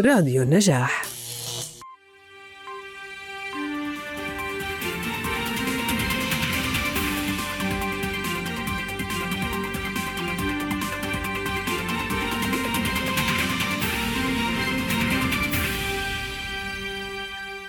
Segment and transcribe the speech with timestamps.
[0.00, 1.02] راديو النجاح.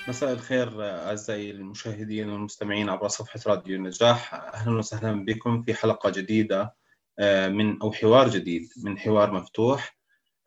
[0.07, 4.33] مساء الخير أعزائي المشاهدين والمستمعين عبر صفحة راديو النجاح.
[4.33, 6.75] أهلا وسهلا بكم في حلقة جديدة
[7.19, 9.97] آه، من أو حوار جديد من حوار مفتوح.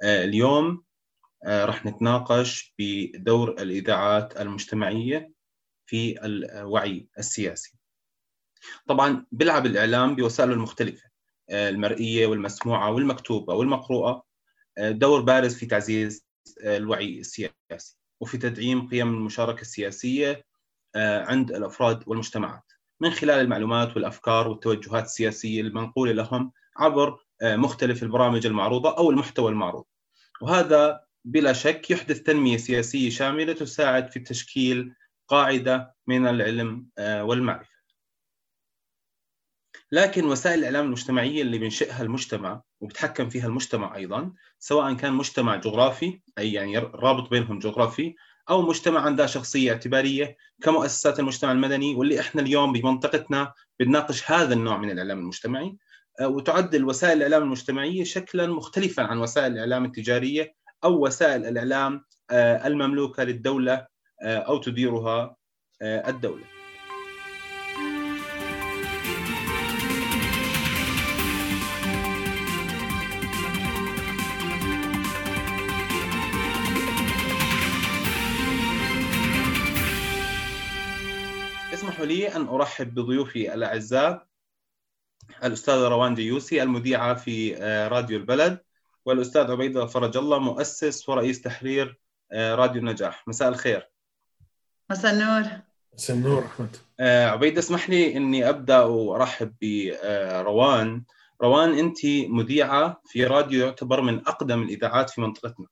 [0.02, 0.89] آه، اليوم
[1.46, 5.32] رح نتناقش بدور الإذاعات المجتمعية
[5.86, 7.78] في الوعي السياسي.
[8.86, 11.10] طبعا بيلعب الإعلام بوسائله المختلفة
[11.50, 14.24] المرئية والمسموعة والمكتوبة والمقروءة
[14.78, 16.26] دور بارز في تعزيز
[16.64, 20.44] الوعي السياسي وفي تدعيم قيم المشاركة السياسية
[20.96, 22.72] عند الأفراد والمجتمعات.
[23.00, 29.84] من خلال المعلومات والأفكار والتوجهات السياسية المنقولة لهم عبر مختلف البرامج المعروضة أو المحتوى المعروض.
[30.42, 34.94] وهذا بلا شك يحدث تنمية سياسية شاملة تساعد في تشكيل
[35.28, 37.70] قاعدة من العلم والمعرفة.
[39.92, 46.20] لكن وسائل الإعلام المجتمعية اللي بينشئها المجتمع وبتحكم فيها المجتمع أيضا سواء كان مجتمع جغرافي
[46.38, 48.14] أي يعني رابط بينهم جغرافي
[48.50, 54.76] أو مجتمع عنده شخصية اعتبارية كمؤسسات المجتمع المدني واللي إحنا اليوم بمنطقتنا بنناقش هذا النوع
[54.78, 55.76] من الإعلام المجتمعي
[56.22, 63.86] وتعد وسائل الإعلام المجتمعية شكلا مختلفا عن وسائل الإعلام التجارية أو وسائل الإعلام المملوكة للدولة
[64.22, 65.36] أو تديرها
[65.82, 66.44] الدولة.
[81.74, 84.26] اسمحوا لي أن أرحب بضيوفي الأعزاء
[85.44, 87.54] الأستاذة روان ديوسي المذيعة في
[87.92, 88.60] راديو البلد.
[89.04, 92.00] والأستاذ عبيدة فرج الله مؤسس ورئيس تحرير
[92.32, 93.28] راديو النجاح.
[93.28, 93.90] مساء الخير.
[94.90, 95.50] مساء النور.
[95.94, 96.76] مساء النور أحمد.
[97.00, 101.04] عبيدة اسمح لي أني أبدأ وأرحب بروان.
[101.42, 105.66] روان أنت مذيعة في راديو يعتبر من أقدم الإذاعات في منطقتنا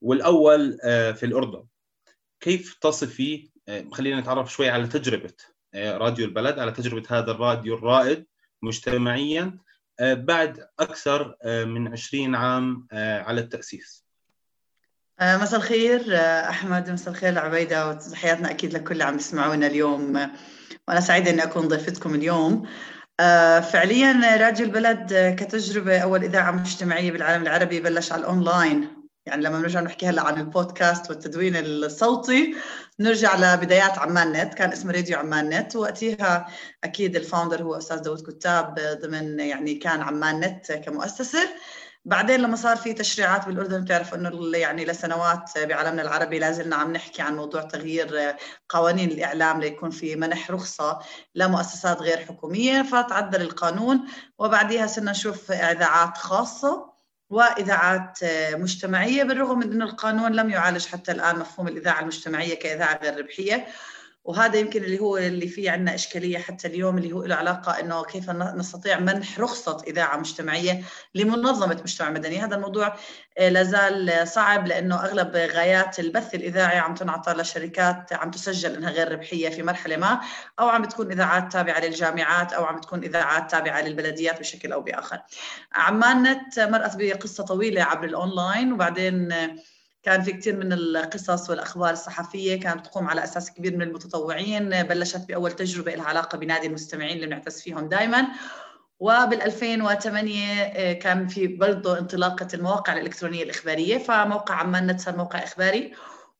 [0.00, 0.78] والأول
[1.14, 1.64] في الأردن.
[2.40, 3.50] كيف تصفي
[3.92, 5.34] خلينا نتعرف شوي على تجربة
[5.74, 8.26] راديو البلد على تجربة هذا الراديو الرائد
[8.62, 9.58] مجتمعيا
[10.00, 14.04] بعد أكثر من 20 عام على التأسيس.
[15.22, 16.16] مساء الخير
[16.48, 16.90] أحمد.
[16.90, 20.30] مساء الخير عبيدة وتحياتنا أكيد لكل اللي عم يسمعونا اليوم.
[20.88, 22.68] وأنا سعيدة أني أكون ضيفتكم اليوم.
[23.72, 28.88] فعليا راديو البلد كتجربة أول إذاعة مجتمعية بالعالم العربي بلش على الأونلاين.
[29.26, 32.56] يعني لما بنرجع نحكي هلا عن البودكاست والتدوين الصوتي
[33.00, 35.76] نرجع لبدايات عمان نت كان اسمه راديو عمان نت.
[35.76, 36.46] وقتها
[36.84, 41.48] أكيد ال founder هو أستاذ داود كتاب ضمن يعني كان عمان نت كمؤسسة.
[42.04, 47.22] بعدين لما صار في تشريعات بالأردن بتعرف إنه يعني لسنوات بعالمنا العربي لازلنا عم نحكي
[47.22, 48.36] عن موضوع تغيير
[48.68, 50.98] قوانين الإعلام ليكون في منح رخصة
[51.34, 54.00] لمؤسسات غير حكومية فتعدل القانون.
[54.38, 56.87] وبعديها صرنا نشوف اذاعات خاصة.
[57.30, 58.18] وإذاعات
[58.52, 63.66] مجتمعية بالرغم من انه القانون لم يعالج حتى الآن مفهوم الإذاعة المجتمعية كإذاعة غير ربحية.
[64.24, 68.04] وهذا يمكن اللي هو اللي فيه عندنا إشكالية حتى اليوم اللي هو له علاقة إنه
[68.04, 70.82] كيف نستطيع منح رخصة إذاعة مجتمعية
[71.14, 72.96] لمنظمة مجتمع مدني، هذا الموضوع
[73.38, 79.48] لازال صعب لأنه أغلب غايات البث الإذاعي عم تنعطى لشركات عم تسجل إنها غير ربحية
[79.48, 80.20] في مرحلة ما
[80.60, 85.18] أو عم بتكون إذاعات تابعة للجامعات أو عم بتكون إذاعات تابعة للبلديات بشكل أو بآخر.
[85.72, 89.34] عمان نت مرت بقصة طويلة عبر الأونلاين وبعدين
[90.02, 95.24] كان في كثير من القصص والأخبار الصحفية كانت تقوم على أساس كبير من المتطوعين بلشت
[95.28, 98.26] بأول تجربة لها علاقة بنادي المستمعين اللي بنعتز فيهم دائما
[99.00, 105.92] وبال 2008 كان في برضه انطلاقة المواقع الإلكترونية الإخبارية فموقع عمان نت صار موقع إخباري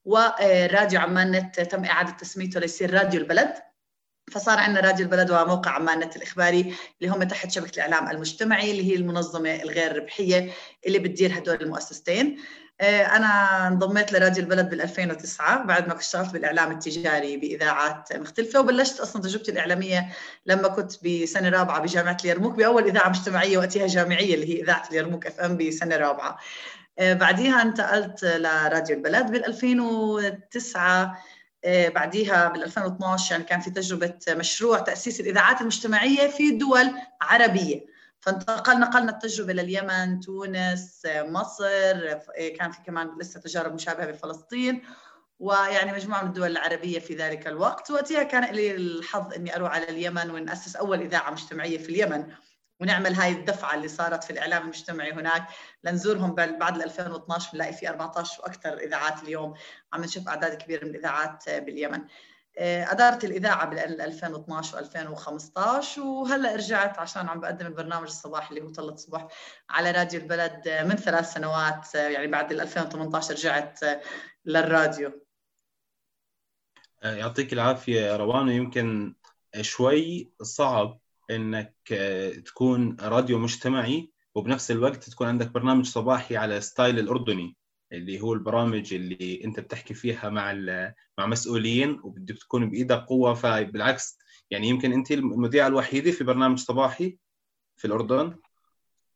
[0.05, 3.53] وراديو عمان نت تم إعادة تسميته ليصير راديو البلد.
[4.31, 8.91] فصار عندنا راديو البلد وموقع عمان نت الإخباري اللي هم تحت شبكة الإعلام المجتمعي اللي
[8.91, 10.51] هي المنظمة الغير ربحية
[10.87, 12.37] اللي بتدير هدول المؤسستين.
[12.81, 19.21] أنا انضميت لراديو البلد بال 2009 بعد ما اشتغلت بالإعلام التجاري بإذاعات مختلفة وبلشت أصلا
[19.21, 20.09] تجربتي الإعلامية
[20.45, 25.27] لما كنت بسنة رابعة بجامعة اليرموك بأول إذاعة مجتمعية وقتها جامعية اللي هي إذاعة اليرموك
[25.27, 26.37] FM بسنة رابعة.
[26.99, 31.17] بعديها انتقلت لراديو البلد بال 2009
[31.65, 36.91] بعديها بال 2012 يعني كان في تجربة مشروع تأسيس الإذاعات المجتمعية في دول
[37.21, 37.88] عربية.
[38.21, 42.13] فانتقلنا نقلنا التجربة لليمن تونس مصر
[42.59, 44.81] كان في كمان لسه تجارب مشابهة بفلسطين.
[45.39, 47.91] ويعني مجموعة من الدول العربية في ذلك الوقت.
[47.91, 52.31] وقتها كان لي الحظ إني أروح على اليمن ونأسس أول إذاعة مجتمعية في اليمن.
[52.81, 55.47] ونعمل هاي الدفعة اللي صارت في الإعلام المجتمعي هناك.
[55.83, 59.53] لنزورهم بعد 2012 بنلاقي في 14 وأكثر إذاعات اليوم.
[59.93, 62.01] عم نشوف أعداد كبيرة من الإذاعات باليمن.
[62.57, 68.69] آه، أدارت الإذاعة بال 2012 و2015 وهلأ رجعت عشان عم بقدم البرنامج الصباحي اللي هو
[68.69, 69.27] طلة صبح
[69.69, 73.79] على راديو البلد من ثلاث سنوات يعني بعد 2018 رجعت
[74.45, 75.25] للراديو.
[77.03, 79.15] يعطيك العافية روان يمكن
[79.61, 80.99] شوي صعب
[81.31, 81.75] إنك
[82.45, 87.58] تكون راديو مجتمعي وبنفس الوقت تكون عندك برنامج صباحي على ستايل الأردني.
[87.91, 90.53] اللي هو البرامج اللي انت بتحكي فيها مع
[91.17, 93.33] مع مسؤولين وبدك تكون بإيدك قوة.
[93.33, 94.17] فبالعكس
[94.51, 97.17] يعني يمكن انت المذيعة الوحيدة في برنامج صباحي
[97.77, 98.35] في الأردن.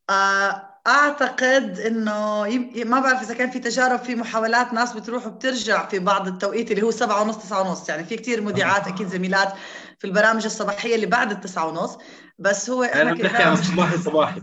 [0.10, 2.44] آه، أعتقد إنه
[2.86, 6.82] ما بعرف إذا كان في تجارب في محاولات ناس بتروح وبترجع في بعض التوقيت اللي
[6.82, 7.90] هو سبعة ونص تسعة ونص.
[7.90, 9.54] يعني في كثير مذيعات أكيد زميلات
[10.00, 11.98] في البرامج الصباحية اللي بعد التسعة ونص.
[12.40, 14.42] بس هو إحنا بنحكي عن صباحي صباحي.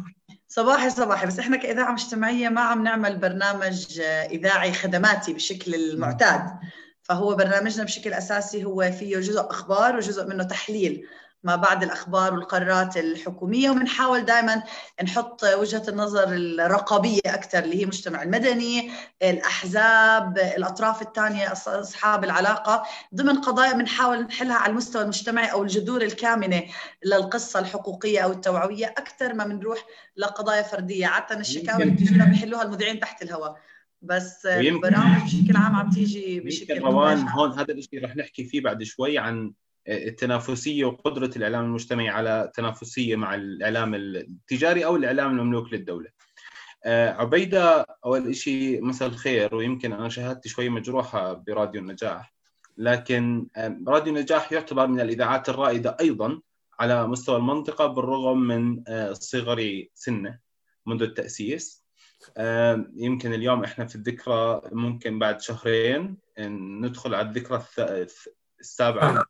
[0.52, 1.26] صباحي صباحي.
[1.26, 4.00] بس إحنا كإذاعة مجتمعية ما عم نعمل برنامج
[4.30, 6.42] إذاعي خدماتي بالشكل المعتاد.
[7.02, 11.06] فهو برنامجنا بشكل أساسي هو فيه جزء أخبار وجزء منه تحليل.
[11.44, 14.62] ما بعد الأخبار والقرارات الحكومية وبنحاول دائما
[15.02, 18.90] نحط وجهة النظر الرقابية أكثر اللي هي المجتمع المدني،
[19.22, 22.82] الأحزاب، الأطراف الثانية أصحاب العلاقة.
[23.14, 26.62] ضمن قضايا بنحاول نحلها على المستوى المجتمعي أو الجذور الكامنة
[27.04, 29.78] للقصة الحقوقية أو التوعوية أكثر ما بنروح
[30.16, 33.56] لقضايا فردية، عادة الشكاوى اللي بتجينا بيحلوها المذيعين تحت الهواء.
[34.02, 38.82] بس البرامج بشكل عام عم تيجي بشكل روان هون هذا الشيء رح نحكي فيه بعد
[38.82, 39.52] شوي عن
[39.88, 46.10] التنافسية وقدرة الإعلام المجتمعي على تنافسية مع الإعلام التجاري أو الإعلام المملوك للدولة.
[46.84, 52.34] آه، عبيدة أول شيء مساء الخير ويمكن أنا شهادتي شوي مجروحة براديو النجاح
[52.76, 53.46] لكن
[53.88, 56.40] راديو النجاح يعتبر من الإذاعات الرائدة أيضا
[56.80, 60.38] على مستوى المنطقة بالرغم من آه، صغر سنه
[60.86, 61.84] منذ التأسيس
[62.96, 66.16] يمكن اليوم إحنا في الذكرى ممكن بعد شهرين
[66.80, 67.64] ندخل على الذكرى
[68.60, 69.24] السابعة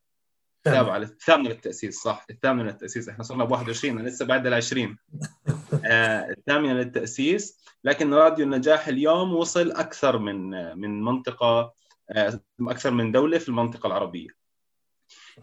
[0.66, 2.26] السابعة الثامنة للتأسيس صح.
[2.30, 3.08] الثامنة للتأسيس.
[3.08, 4.96] إحنا صرنا ب 21 أنا لسه بعد ال 20
[5.86, 7.58] آه الثامنة للتأسيس.
[7.84, 11.72] لكن راديو النجاح اليوم وصل أكثر من من منطقة
[12.10, 14.28] آه أكثر من دولة في المنطقة العربية.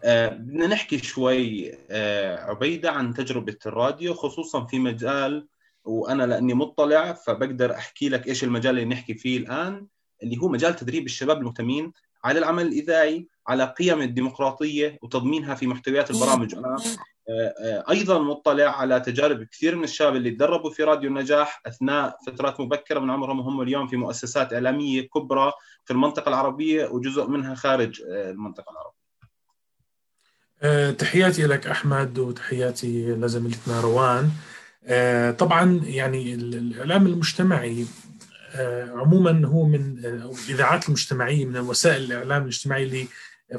[0.04, 5.48] آه بدنا نحكي شوي آه عبيدة عن تجربة الراديو خصوصا في مجال
[5.84, 9.86] وأنا لأني مطلع فبقدر أحكي لك إيش المجال اللي نحكي فيه الآن
[10.22, 11.92] اللي هو مجال تدريب الشباب المهتمين
[12.24, 16.76] على العمل الإذاعي على قيم الديمقراطية وتضمينها في محتويات البرامج أنا
[17.30, 22.16] آه، آه، أيضا مطلع على تجارب كثير من الشباب اللي تدربوا في راديو النجاح أثناء
[22.26, 25.52] فترات مبكرة من عمرهم وهم اليوم في مؤسسات إعلامية كبرى
[25.84, 28.98] في المنطقة العربية وجزء منها خارج آه، المنطقة العربية.
[30.90, 34.30] تحياتي لك أحمد وتحياتي لزميلتنا روان.
[35.32, 37.86] طبعا يعني الإعلام المجتمعي
[38.94, 43.06] عموما هو من الاذاعات المجتمعية من وسائل الإعلام الاجتماعي اللي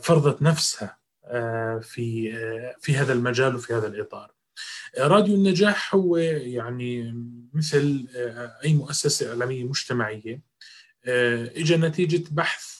[0.01, 0.99] فرضت نفسها
[1.29, 4.31] آه، في آه، في هذا المجال وفي هذا الإطار.
[4.99, 7.15] راديو النجاح هو يعني
[7.53, 10.41] مثل آه، أي مؤسسة إعلامية مجتمعية
[11.05, 12.79] اجى نتيجة بحث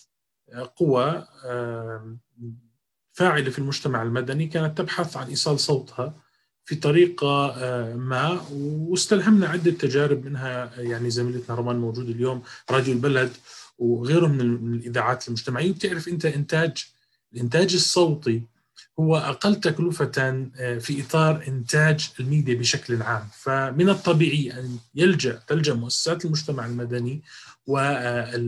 [0.76, 1.28] قوى
[3.14, 6.22] فاعلة في المجتمع المدني كانت تبحث عن إيصال صوتها
[6.70, 7.56] في طريقة
[7.96, 13.32] ما واستلهمنا عدة تجارب منها يعني زميلتنا رومان موجود اليوم راديو البلد
[13.80, 15.72] وغيره من الإذاعات المجتمعية.
[15.72, 16.86] وبتعرف أنت إنتاج
[17.34, 18.42] الإنتاج الصوتي
[19.00, 20.12] هو أقل تكلفة
[20.58, 23.28] آه، في إطار إنتاج الميديا بشكل عام.
[23.34, 27.22] فمن الطبيعي أن يلجأ تلجأ مؤسسات المجتمع المدني
[27.68, 28.46] والقوى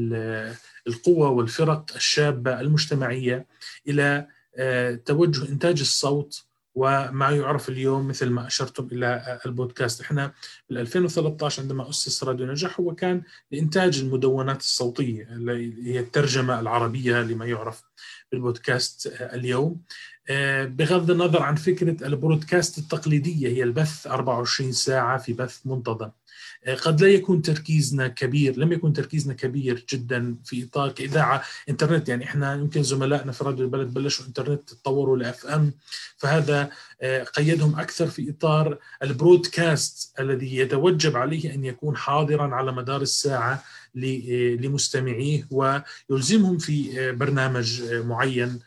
[1.07, 3.45] والفرق الشابة المجتمعية
[3.87, 10.01] إلى آه، توجه إنتاج الصوت وما يعرف اليوم مثل ما أشرتم إلى البودكاست.
[10.01, 10.33] إحنا
[10.69, 17.21] بال 2013 عندما أسس راديو نجاح هو كان لإنتاج المدونات الصوتية اللي هي الترجمة العربية
[17.21, 17.83] لما يعرف
[18.31, 19.81] بالبودكاست اليوم.
[20.29, 26.05] آه، بغض النظر عن فكرة ال broadcast التقليدية هي البث 24 ساعة في بث منتظم.
[26.05, 26.20] آه،
[26.67, 32.09] قد لا يكون تركيزنا كبير لم يكن تركيزنا كبير جدا في اطار كاذاعه إنترنت.
[32.09, 35.73] يعني إحنا يمكن زملائنا في راديو البلد بلشوا إنترنت تطوروا ل FM
[36.17, 36.69] فهذا
[37.01, 43.01] آه، قيدهم أكثر في إطار ال broadcast الذي يتوجب عليه أن يكون حاضرا على مدار
[43.01, 43.63] الساعة
[43.95, 48.59] لمستمعيه ويلزمهم في برنامج معين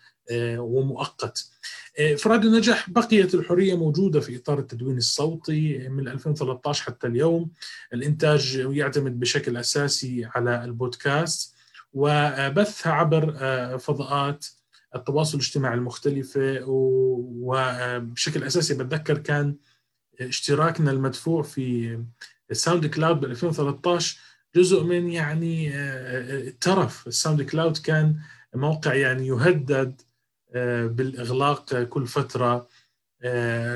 [0.59, 1.51] ومؤقت.
[2.27, 7.51] راديو النجاح بقيت الحرية موجودة في إطار التدوين الصوتي من 2013 حتى اليوم.
[7.93, 11.55] الإنتاج يعتمد بشكل أساسي على البودكاست
[11.93, 13.33] وبثها عبر
[13.79, 14.47] فضاءات
[14.95, 19.57] التواصل الاجتماعي المختلفة وبشكل أساسي بتذكر كان
[20.21, 21.99] اشتراكنا المدفوع في
[22.51, 24.19] الساوند كلاود ب 2013
[24.57, 28.17] جزء من يعني الترف الساوند كلاود كان
[28.55, 30.01] موقع يعني يهدد
[30.87, 32.69] بالإغلاق كل فترة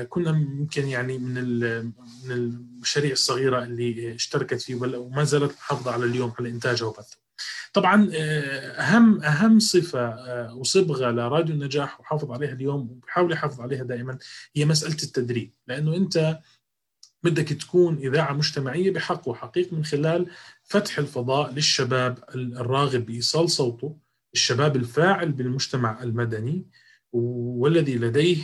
[0.09, 1.33] كنا يمكن يعني من
[2.25, 7.17] من المشاريع الصغيرة اللي اشتركت فيه وما زالت محافظة على اليوم على إنتاجها وبثه.
[7.73, 10.15] طبعا اهم أهم صفة
[10.53, 14.17] وصبغه لراديو النجاح وحافظ عليها اليوم وبحاول يحافظ عليها دائما
[14.55, 16.39] هي مسألة التدريب لأنه أنت
[17.23, 20.27] بدك تكون إذاعة مجتمعية بحق وحقيق من خلال
[20.63, 23.97] فتح الفضاء للشباب الراغب بإيصال صوته،
[24.33, 26.65] الشباب الفاعل بالمجتمع المدني
[27.13, 28.37] والذي لديه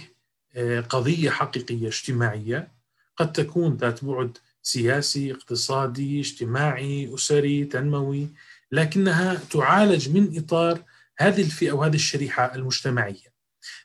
[0.89, 2.71] قضية حقيقية اجتماعية
[3.17, 8.29] قد تكون ذات بعد سياسي، اقتصادي، اجتماعي، أسري، تنموي،
[8.71, 10.83] لكنها تعالج من إطار
[11.17, 13.35] هذه الفئة وهذه الشريحة المجتمعية.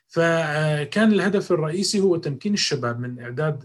[0.07, 3.63] فكان الهدف الرئيسي هو تمكين الشباب من إعداد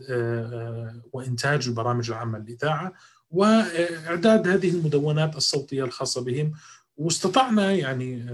[1.12, 2.93] وإنتاج البرامج العامة للإذاعة
[3.31, 6.52] وإعداد هذه المدونات الصوتية الخاصة بهم
[6.97, 8.26] واستطعنا يعني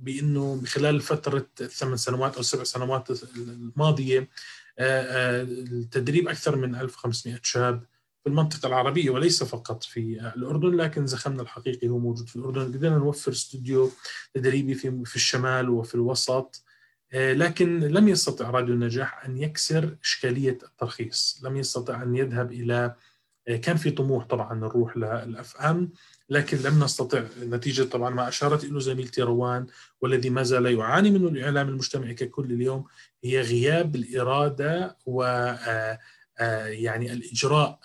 [0.00, 4.28] بإنه خلال فترة الثمان سنوات أو السبع سنوات الماضية
[4.78, 7.84] التدريب أكثر من 1500 شاب
[8.22, 12.72] في المنطقة العربية وليس فقط في الأردن لكن زخمنا الحقيقي هو موجود في الأردن.
[12.72, 13.90] قدرنا نوفر استوديو
[14.34, 16.64] تدريبي في في الشمال وفي الوسط
[17.14, 21.40] لكن لم يستطع راديو النجاح أن يكسر إشكالية الترخيص.
[21.44, 22.94] لم يستطع أن يذهب إلى
[23.62, 25.92] كان في طموح طبعا نروح للاف ام
[26.30, 27.22] لكن لم نستطع.
[27.42, 29.66] نتيجه طبعا ما أشارت اليه زميلتي روان
[30.00, 32.84] والذي ما زال يعاني منه الإعلام المجتمعي ككل اليوم
[33.24, 35.22] هي غياب الإرادة و
[36.66, 37.80] يعني الإجراء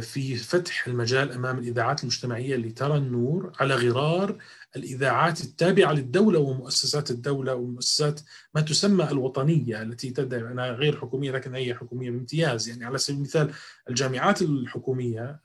[0.00, 4.38] في فتح المجال أمام الإذاعات المجتمعية اللي ترى النور على غرار
[4.76, 8.20] الإذاعات التابعة للدولة ومؤسسات الدولة ومؤسسات
[8.54, 12.68] ما تسمى الوطنية التي تدعي انها غير حكومية لكن هي حكومية بامتياز.
[12.68, 13.50] يعني على سبيل المثال
[13.90, 15.40] الجامعات الحكومية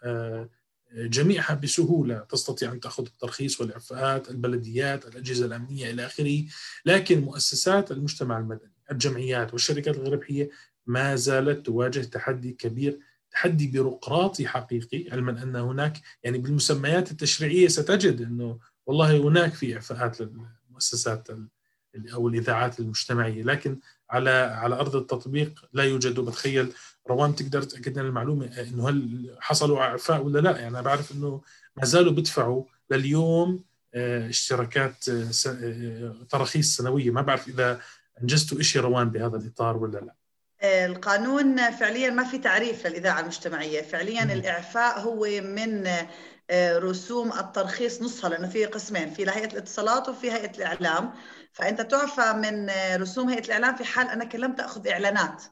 [0.96, 6.44] جميعها بسهولة تستطيع أن تأخذ الترخيص والإعفاءات، البلديات، الأجهزة الأمنية إلى آخره،
[6.86, 10.50] لكن مؤسسات المجتمع المدني، الجمعيات والشركات الغير ربحيه
[10.86, 13.00] ما زالت تواجه تحدي كبير
[13.32, 20.22] تحدي بيروقراطي حقيقي علما أن هناك يعني بالمسميات التشريعية ستجد أنه والله هناك في إعفاءات
[20.22, 21.28] للمؤسسات
[22.14, 23.44] أو الإذاعات المجتمعية.
[23.44, 23.80] لكن
[24.10, 26.20] على على أرض التطبيق لا يوجد.
[26.20, 26.74] وبتخيل
[27.10, 31.42] روان تقدر تأكد لنا المعلومة إنه هل حصلوا إعفاء ولا لا؟ يعني أنا بعرف إنه
[31.76, 33.64] ما زالوا بيدفعوا لليوم
[33.96, 35.10] اشتراكات
[36.30, 37.12] تراخيص سنوية.
[37.12, 37.82] ما بعرف إذا
[38.22, 40.14] أنجزتوا شيء روان بهذا الإطار ولا لا.
[40.86, 43.82] القانون فعليا ما في تعريف للإذاعة المجتمعية.
[43.82, 44.32] فعليا م.
[44.32, 45.88] الإعفاء هو من
[46.62, 51.14] رسوم الترخيص نصها لأنه في قسمين في لهيئة الاتصالات وفي هيئة الإعلام.
[51.54, 52.70] فأنت تعفى من
[53.02, 55.44] رسوم هيئة الإعلام في حال أنك لم تأخذ إعلانات.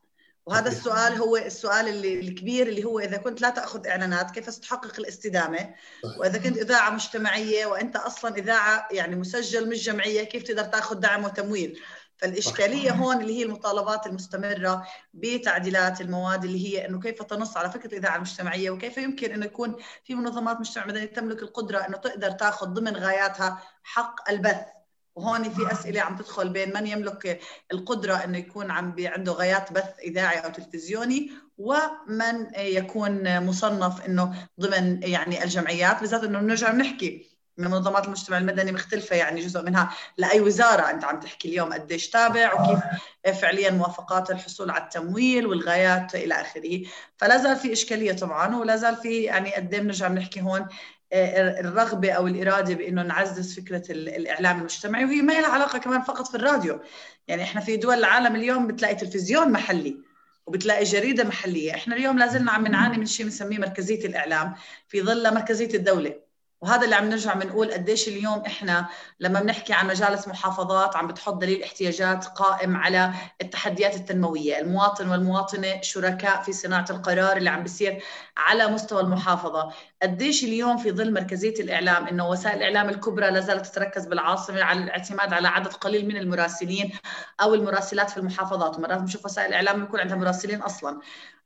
[0.46, 5.00] وهذا السؤال هو السؤال اللي الكبير اللي هو إذا كنت لا تأخذ إعلانات كيف ستحقق
[5.00, 5.76] الاستدامة؟
[6.20, 11.24] وإذا كنت إذاعة مجتمعية وأنت أصلا إذاعة يعني مسجل مش جمعية كيف تقدر تأخذ دعم
[11.24, 11.80] وتمويل؟
[12.18, 17.88] فالإشكالية هون اللي هي المطالبات المستمرة بتعديلات المواد اللي هي أنه كيف تنص على فكرة
[17.88, 22.68] الإذاعة المجتمعية وكيف يمكن أنه يكون في منظمات مجتمع مدني تملك القدرة أنه تقدر تأخذ
[22.68, 24.75] ضمن غاياتها حق البث.
[25.16, 27.40] وهون في أسئلة عم تدخل بين من يملك
[27.74, 35.04] القدرة إنه يكون عم عنده غايات بث إذاعي أو تلفزيوني ومن يكون مصنف إنه ضمن
[35.04, 36.00] يعني الجمعيات.
[36.00, 41.04] بالذات إنه بنرجع بنحكي من منظمات المجتمع المدني مختلفة يعني جزء منها لأي وزارة أنت
[41.04, 42.80] عم تحكي اليوم قديش تابع وكيف
[43.42, 46.82] فعليا موافقات الحصول على التمويل والغايات إلى آخره.
[47.18, 50.68] فلا زال في إشكالية طبعا ولا زال في يعني قد إيه بنرجع بنحكي هون
[51.16, 56.36] الرغبة أو الإرادة بأنه نعزز فكرة الإعلام المجتمعي وهي ما لها علاقة كمان فقط في
[56.36, 56.80] الراديو.
[57.28, 59.98] يعني إحنا في دول العالم اليوم بتلاقي تلفزيون محلي
[60.46, 61.76] وبتلاقي جريدة محلية.
[61.76, 64.56] إحنا اليوم لازلنا عم نعاني من شيء بنسميه مركزية الإعلام
[64.88, 66.26] في ظل مركزية الدولة.
[66.62, 68.88] وهذا اللي عم نرجع بنقول قديش اليوم إحنا
[69.20, 75.82] لما بنحكي عن مجالس محافظات عم بتحط دليل احتياجات قائم على التحديات التنموية، المواطن والمواطنة
[75.82, 78.04] شركاء في صناعة القرار اللي عم بيصير
[78.38, 83.66] على مستوى المحافظة، قديش اليوم في ظل مركزية الإعلام إنه وسائل الإعلام الكبرى لا زالت
[83.66, 86.92] تتركز بالعاصمة على الاعتماد على عدد قليل من المراسلين
[87.42, 91.00] أو المراسلات في المحافظات، ومرات بنشوف وسائل الإعلام يكون عندها مراسلين أصلا،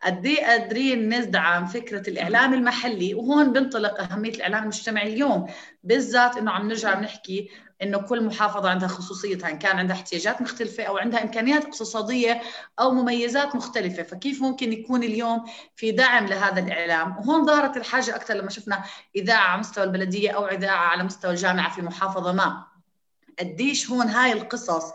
[0.03, 5.48] قد إيه قادرين ندعم فكرة الإعلام المحلي؟ وهون بنطلق أهمية الإعلام المجتمعي اليوم
[5.84, 7.50] بالذات إنه عم نرجع بنحكي
[7.83, 12.41] إنه كل محافظة عندها خصوصيتها إن كان عندها احتياجات مختلفة أو عندها إمكانيات اقتصادية
[12.79, 14.03] أو مميزات مختلفة.
[14.03, 15.45] فكيف ممكن يكون اليوم
[15.75, 18.83] في دعم لهذا الإعلام؟ وهون ظهرت الحاجة أكثر لما شفنا
[19.15, 22.65] إذاعة على مستوى البلدية أو إذاعة على مستوى الجامعة في محافظة ما.
[23.39, 24.93] قديش هون هاي القصص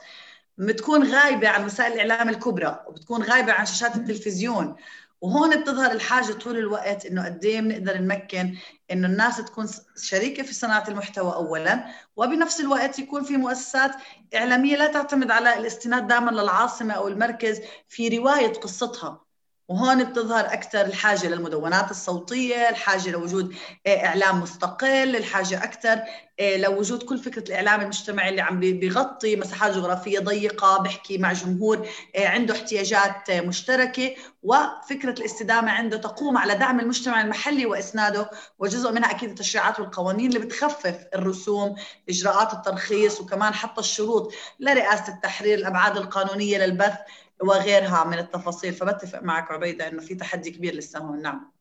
[0.59, 4.77] بتكون غايبة عن وسائل الإعلام الكبرى وبتكون غايبة عن شاشات التلفزيون
[5.21, 8.57] وهون بتظهر الحاجة طول الوقت إنه قد إيه بنقدر نمكن
[8.91, 11.85] إنه الناس تكون شريكة في صناعة المحتوى اولا
[12.17, 13.91] وبنفس الوقت يكون في مؤسسات
[14.35, 19.25] إعلامية لا تعتمد على الاستناد دائما للعاصمة أو المركز في رواية قصتها.
[19.69, 23.55] وهون بتظهر أكثر الحاجة للمدونات الصوتية، الحاجة لوجود
[23.87, 26.01] آه، إعلام مستقل، الحاجة أكثر
[26.41, 31.89] آه، لوجود كل فكرة الإعلام المجتمعي اللي عم بيغطي مساحات جغرافية ضيقة، بحكي مع جمهور
[32.17, 39.11] آه، عنده احتياجات مشتركة، وفكرة الاستدامة عنده تقوم على دعم المجتمع المحلي وإسناده، وجزء منها
[39.11, 41.75] أكيد التشريعات والقوانين اللي بتخفف الرسوم،
[42.09, 46.95] إجراءات الترخيص وكمان حتى الشروط لرئاسة التحرير، الأبعاد القانونية للبث.
[47.43, 51.23] وغيرها من التفاصيل فبتفق معك عبيدة أنه في تحدي كبير لسه هون.
[51.23, 51.55] نعم.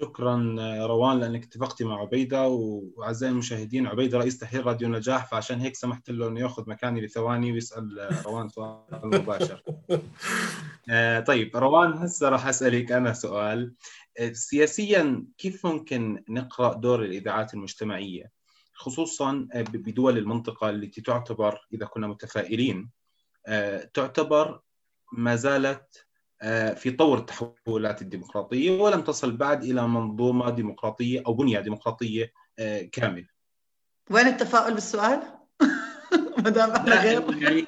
[0.00, 3.86] شكرا روان لأنك اتفقتي مع عبيدة وأعزائي المشاهدين.
[3.86, 8.48] عبيدة رئيس تحرير راديو نجاح فعشان هيك سمحت له إنه يأخذ مكاني لثواني ويسأل روان
[8.48, 9.62] سؤال مباشر.
[10.90, 13.74] آه، طيب روان هسه راح أسألك أنا سؤال.
[14.18, 18.30] آه، سياسيا كيف ممكن نقرأ دور الإذاعات المجتمعية؟
[18.72, 22.90] خصوصا آه، بدول المنطقة التي تعتبر إذا كنا متفائلين
[23.94, 24.60] تعتبر
[25.12, 26.06] ما زالت
[26.42, 32.82] آه، في طور التحولات الديمقراطية ولم تصل بعد إلى منظومة ديمقراطية أو بنية ديمقراطية آه،
[32.82, 33.28] كاملة.
[34.10, 35.22] وين التفاؤل بالسؤال؟
[36.44, 37.42] ما دام إحنا غير.
[37.42, 37.66] يعني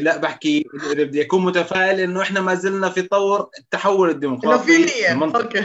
[0.00, 5.24] لا بحكي بدي أكون متفائل إنه إحنا ما زلنا في طور التحول الديمقراطي في نية.
[5.24, 5.64] أوكي.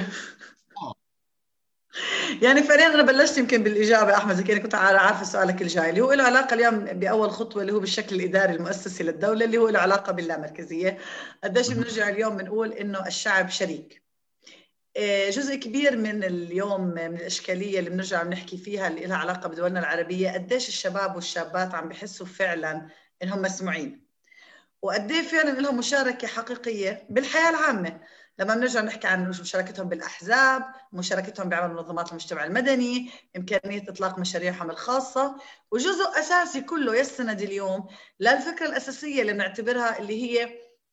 [2.42, 6.14] يعني فعليا أنا بلشت يمكن بالإجابة أحمد زي كاني كنت عارفة سؤالك الجاي اللي هو
[6.14, 10.12] له علاقة اليوم بأول خطوة اللي هو بالشكل الإداري المؤسسي للدولة اللي هو له علاقة
[10.12, 10.98] باللامركزية.
[11.44, 14.04] قديش بنرجع اليوم بنقول إنه الشعب شريك.
[14.98, 19.80] آه، جزء كبير من اليوم من الإشكالية اللي بنرجع بنحكي فيها اللي لها علاقة بدولنا
[19.80, 22.88] العربية قديش الشباب والشابات عم بحسوا فعلا
[23.24, 24.06] إنهم مسموعين.
[24.82, 28.00] وقد فعلا لهم مشاركة حقيقية بالحياة العامة.
[28.39, 30.63] لما بنرجع نحكي عن مشاركتهم بالأحزاب،
[30.94, 35.36] مشاركتهم بعمل منظمات المجتمع المدني، إمكانية إطلاق مشاريعهم الخاصة،
[35.72, 37.88] وجزء أساسي كله يستند اليوم
[38.20, 40.50] للفكره الأساسية اللي بنعتبرها اللي هي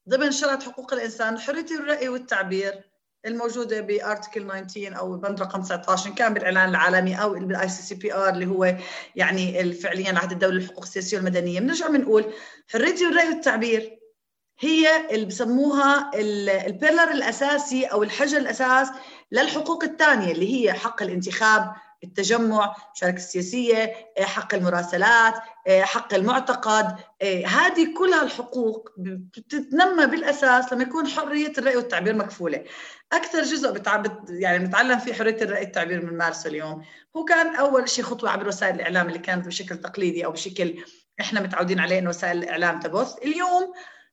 [0.08, 2.92] ضمن شرعة حقوق الإنسان حرية الرأي والتعبير
[3.26, 8.28] الموجودة ب article 19 أو بند رقم 19 إن كان بالإعلان العالمي أو بال ICCPR
[8.28, 8.76] اللي هو
[9.16, 11.60] يعني فعليا عهد الدولة للحقوق السياسية والمدنية.
[11.60, 12.32] بنرجع بنقول
[12.72, 14.01] حرية الرأي والتعبير
[14.62, 18.88] هي اللي بسموها البيلر الأساسي أو الحجر الأساس
[19.32, 21.72] للحقوق الثانية اللي هي حق الانتخاب
[22.04, 25.34] التجمع المشاركة السياسية حق المراسلات
[25.68, 26.96] حق المعتقد
[27.46, 32.64] هذه كلها الحقوق بتتنمى بالأساس لما يكون حرية الرأي والتعبير مكفولة.
[33.12, 36.84] أكثر جزء بتعبد يعني بنتعلم فيه حرية الرأي والتعبير بنمارسه اليوم.
[37.16, 40.84] هو كان أول شيء خطوة عبر وسائل الإعلام اللي كانت بشكل تقليدي أو بشكل
[41.20, 43.14] إحنا متعودين عليه إنه وسائل الإعلام تبث.
[43.18, 43.72] اليوم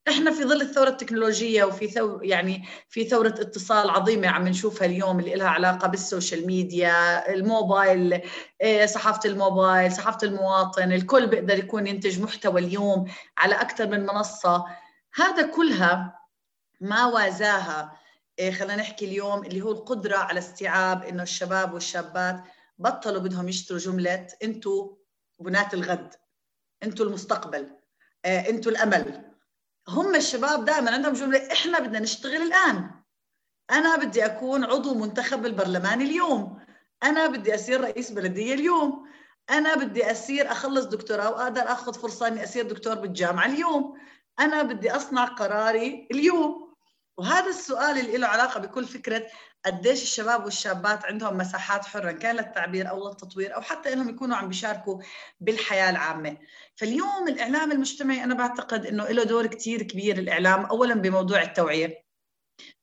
[0.09, 5.19] إحنا في ظل الثورة التكنولوجية وفي ثور يعني في ثورة اتصال عظيمة عم نشوفها اليوم
[5.19, 8.21] اللي لها علاقة بالسوشيال ميديا الموبايل
[8.61, 14.65] إيه، صحافة الموبايل صحافة المواطن الكل بيقدر يكون ينتج محتوى اليوم على أكثر من منصة.
[15.15, 16.19] هذا كلها
[16.81, 17.99] ما وازاها
[18.39, 22.43] إيه، خلينا نحكي اليوم اللي هو القدرة على استيعاب إنه الشباب والشابات
[22.77, 24.89] بطلوا بدهم يشتروا جملة أنتم
[25.39, 26.13] بنات الغد
[26.83, 27.67] أنتم المستقبل
[28.25, 29.28] إيه، أنتم الأمل.
[29.89, 32.91] هم الشباب دائما عندهم جمله إحنا بدنا نشتغل الآن.
[33.71, 36.59] أنا بدي أكون عضو منتخب بالبرلمان اليوم.
[37.03, 39.09] أنا بدي أصير رئيس بلدية اليوم.
[39.49, 43.97] أنا بدي أصير أخلص دكتوراه وأقدر آخذ فرصة إني أصير دكتور بالجامعة اليوم.
[44.39, 46.73] أنا بدي أصنع قراري اليوم.
[47.17, 49.27] وهذا السؤال اللي له علاقة بكل فكرة
[49.65, 54.47] قديش الشباب والشابات عندهم مساحات حرة كان للتعبير أو للتطوير أو حتى إنهم يكونوا عم
[54.47, 55.01] بيشاركوا
[55.39, 56.37] بالحياة العامة.
[56.75, 62.03] فاليوم الإعلام المجتمعي أنا بعتقد إنه له دور كتير كبير الإعلام أولا بموضوع التوعية.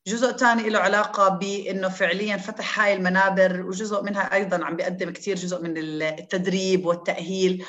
[0.07, 5.37] جزء ثاني له علاقة بأنه فعليا فتح هاي المنابر وجزء منها أيضا عم بيقدم كتير
[5.37, 7.65] جزء من التدريب والتأهيل.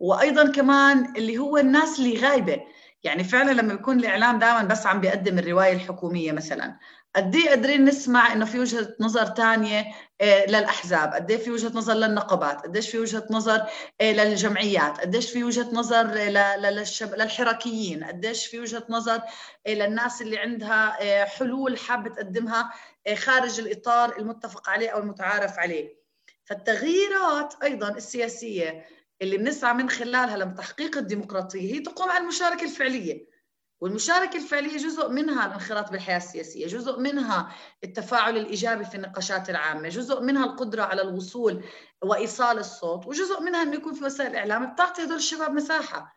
[0.00, 2.62] وأيضا كمان اللي هو الناس اللي غايبة.
[3.04, 6.78] يعني فعلا لما يكون الإعلام دائما بس عم بيقدم الرواية الحكومية مثلا.
[7.16, 11.68] قد إيه قادرين نسمع إنه في وجهة نظر ثانية آه، للأحزاب، قد إيه في وجهة
[11.74, 13.66] نظر للنقابات، قديش في وجهة نظر
[14.00, 16.06] آه، للجمعيات، قديش في وجهة نظر
[17.16, 19.22] للحركيين، قديش في وجهة نظر
[19.66, 22.72] آه، للناس اللي عندها حلول حابة تقدمها
[23.14, 26.02] خارج الإطار المتفق عليه أو المتعارف عليه.
[26.44, 28.86] فالتغييرات أيضا السياسية
[29.22, 33.31] اللي بنسعى من خلالها لتحقيق الديمقراطية هي تقوم على المشاركة الفعلية.
[33.82, 37.52] والمشاركة الفعلية جزء منها الانخراط بالحياة السياسية جزء منها
[37.84, 41.64] التفاعل الإيجابي في النقاشات العامة جزء منها القدرة على الوصول
[42.02, 46.16] وإيصال الصوت وجزء منها أنه يكون في وسائل الإعلام بتعطي هدول الشباب مساحة.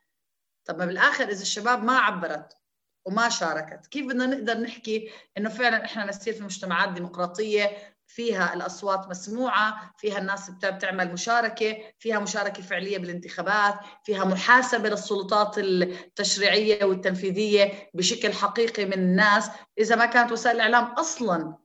[0.65, 2.58] طب ما بالآخر إذا الشباب ما عبرت
[3.06, 9.08] وما شاركت كيف بدنا نقدر نحكي إنه فعلا إحنا نسير في مجتمعات ديمقراطية فيها الأصوات
[9.10, 18.34] مسموعة فيها الناس بتعمل مشاركة فيها مشاركة فعلية بالانتخابات فيها محاسبة للسلطات التشريعية والتنفيذية بشكل
[18.34, 19.50] حقيقي من الناس.
[19.80, 21.58] إذا ما كانت وسائل الإعلام أصلا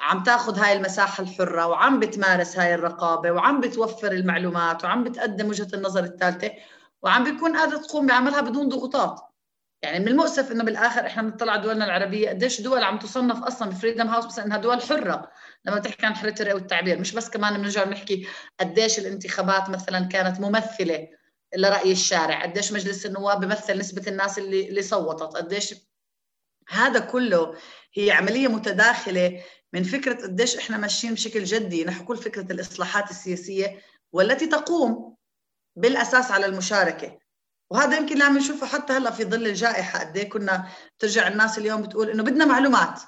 [0.00, 5.68] عم تاخذ هاي المساحة الحرة وعم بتمارس هاي الرقابة وعم بتوفر المعلومات وعم بتقدم وجهة
[5.74, 6.52] النظر الثالثة
[7.02, 9.29] وعم بيكون قادرة تقوم بعملها بدون ضغوطات.
[9.82, 12.28] يعني من المؤسف إنه بالآخر إحنا بنطلع دولنا العربية.
[12.28, 15.30] قديش دول عم تصنف أصلا بفريدم هاوس مثلا إنها دول حرة.
[15.64, 18.26] لما تحكي عن حرية الراي والتعبير مش بس كمان بنرجع بنحكي
[18.60, 21.08] قديش الانتخابات مثلا كانت ممثلة
[21.56, 22.42] لرأي الشارع.
[22.42, 25.36] قديش مجلس النواب بمثل نسبة الناس اللي اللي صوتت.
[25.36, 25.74] قديش
[26.68, 27.54] هذا كله
[27.94, 31.84] هي عملية متداخلة من فكرة قديش إحنا ماشيين بشكل جدي.
[31.84, 35.16] نحو كل فكرة الإصلاحات السياسية والتي تقوم
[35.76, 37.18] بالأساس على المشاركة.
[37.70, 41.58] وهذا يمكن اللي عم نشوفه حتى هلأ في ظل الجائحة قد إيه كنا ترجع الناس
[41.58, 43.00] اليوم بتقول إنه بدنا معلومات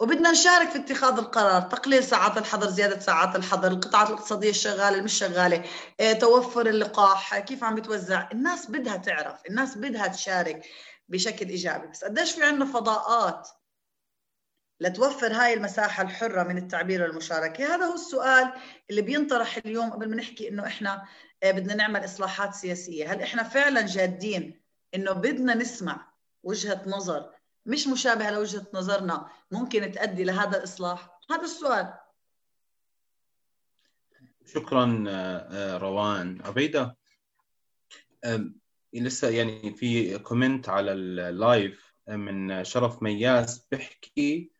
[0.00, 5.12] وبدنا نشارك في اتخاذ القرار تقليل ساعات الحظر زيادة ساعات الحظر القطاعات الاقتصادية الشغالة المش
[5.18, 5.64] شغالة
[6.00, 10.66] إيه، توفر اللقاح كيف عم بتوزع؟ الناس بدها تعرف الناس بدها تشارك
[11.08, 11.86] بشكل إيجابي.
[11.86, 13.48] بس قديش في عندنا فضاءات
[14.80, 18.52] لتوفر هاي المساحة الحرة من التعبير والمشاركة؟ هذا هو السؤال
[18.90, 21.04] اللي بينطرح اليوم قبل ما نحكي إنه إحنا
[21.44, 23.12] بدنا نعمل إصلاحات سياسية.
[23.12, 24.60] هل إحنا فعلا جادين
[24.94, 27.32] إنه بدنا نسمع وجهة نظر
[27.66, 31.94] مش مشابهة لوجهة نظرنا ممكن تؤدي لهذا الإصلاح؟ هذا السؤال.
[34.46, 36.42] شكرا آه، آه، روان.
[36.42, 36.96] عبيدة
[38.92, 44.50] لسه يعني في comment على ال live من شرف مياس بيحكي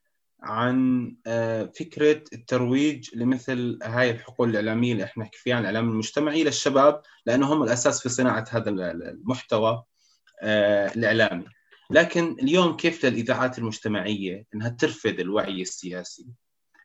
[0.47, 6.45] عن آه، فكرة الترويج لمثل هاي الحقول الإعلامية اللي إحنا نحكي فيها عن الإعلام المجتمعي
[6.45, 9.83] للشباب لأنه هم الأساس في صناعة هذا المحتوى
[10.43, 11.45] آه، الإعلامي.
[11.91, 16.27] لكن اليوم كيف للإذاعات المجتمعية إنها ترفد الوعي السياسي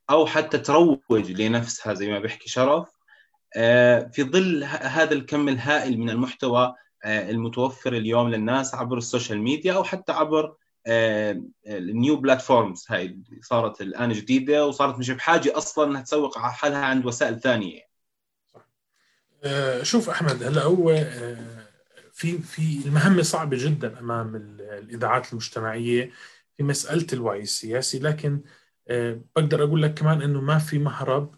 [0.10, 2.88] أو حتى تروج لنفسها زي ما بيحكي شرف
[3.56, 9.84] آه، في ظل هذا الكم الهائل من المحتوى المتوفر اليوم للناس عبر السوشيال ميديا أو
[9.84, 10.56] حتى عبر
[10.88, 16.86] ال new platforms هاي صارت الآن جديدة وصارت مش بحاجة أصلا إنها تسوق على حالها
[16.86, 17.92] عند وسائل ثانية.
[19.44, 21.38] آه، شوف أحمد هلأ هو آه،
[22.14, 26.12] في في المهمة صعبة جدا أمام الإذاعات المجتمعية
[26.58, 28.42] في مسألة الوعي السياسي لكن
[28.88, 31.36] آه، بقدر أقول لك كمان إنه ما في مهرب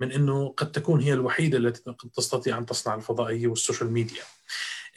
[0.00, 4.22] من إنه قد تكون هي الوحيدة التي تستطيع أن تصنع الفضائية والسوشيال ميديا.
[4.22, 4.26] آه،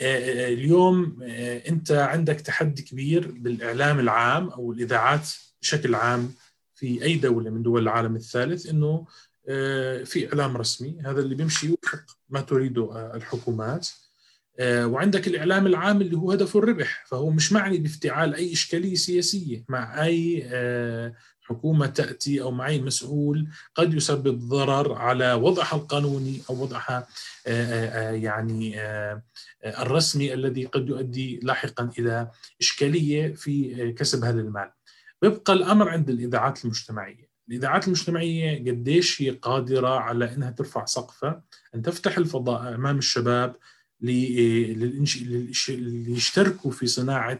[0.01, 5.29] اليوم آه، انت عندك تحدي كبير بالإعلام العام أو الإذاعات
[5.61, 6.33] بشكل عام
[6.75, 9.05] في أي دولة من دول العالم الثالث إنه
[9.49, 13.87] آه، في إعلام رسمي هذا اللي بيمشي يوفق ما تريده الحكومات.
[14.61, 20.03] وعندك الإعلام العام اللي هو هدفه الربح فهو مش معني بافتعال أي إشكالية سياسية مع
[20.03, 20.43] أي
[21.47, 27.07] حكومة تأتي أو معين مسؤول قد يسبب ضرر على وضعها القانوني أو وضعها
[27.47, 28.75] آه، آه، آه، يعني
[29.65, 32.31] الرسمي الذي قد يؤدي لاحقا إلى
[32.61, 34.71] إشكالية في كسبها للمال
[35.21, 37.27] بيبقى الأمر عند الإذاعات المجتمعية.
[37.49, 41.43] الإذاعات المجتمعية قديش هي قادرة على أنها ترفع سقفها
[41.75, 43.55] أن تفتح الفضاء أمام الشباب
[45.69, 47.39] ليشتركوا في صناعة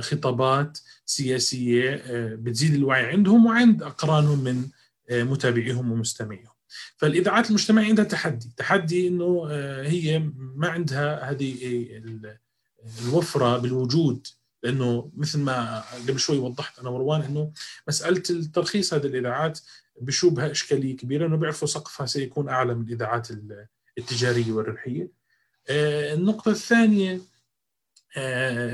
[0.00, 4.68] خطابات سياسية آه، بتزيد الوعي عندهم وعند أقرانهم من
[5.10, 6.52] آه، متابعيهم ومستمعيهم.
[6.96, 9.46] فالإذاعات المجتمعية عندها تحدي، تحدي إنه
[9.82, 11.86] هي ما عندها هذه
[13.04, 14.26] الوفرة بالوجود
[14.62, 17.52] لأنه مثل ما قبل شوي وضحت أنا مروان إنه
[17.88, 19.60] مسألة الترخيص هذه الإذاعات
[20.00, 23.28] بشوبها إشكالية كبيرة إنه بيعرفوا سقفها سيكون أعلى من الإذاعات
[23.98, 25.08] التجارية والربحيه.
[25.70, 27.20] النقطة الثانية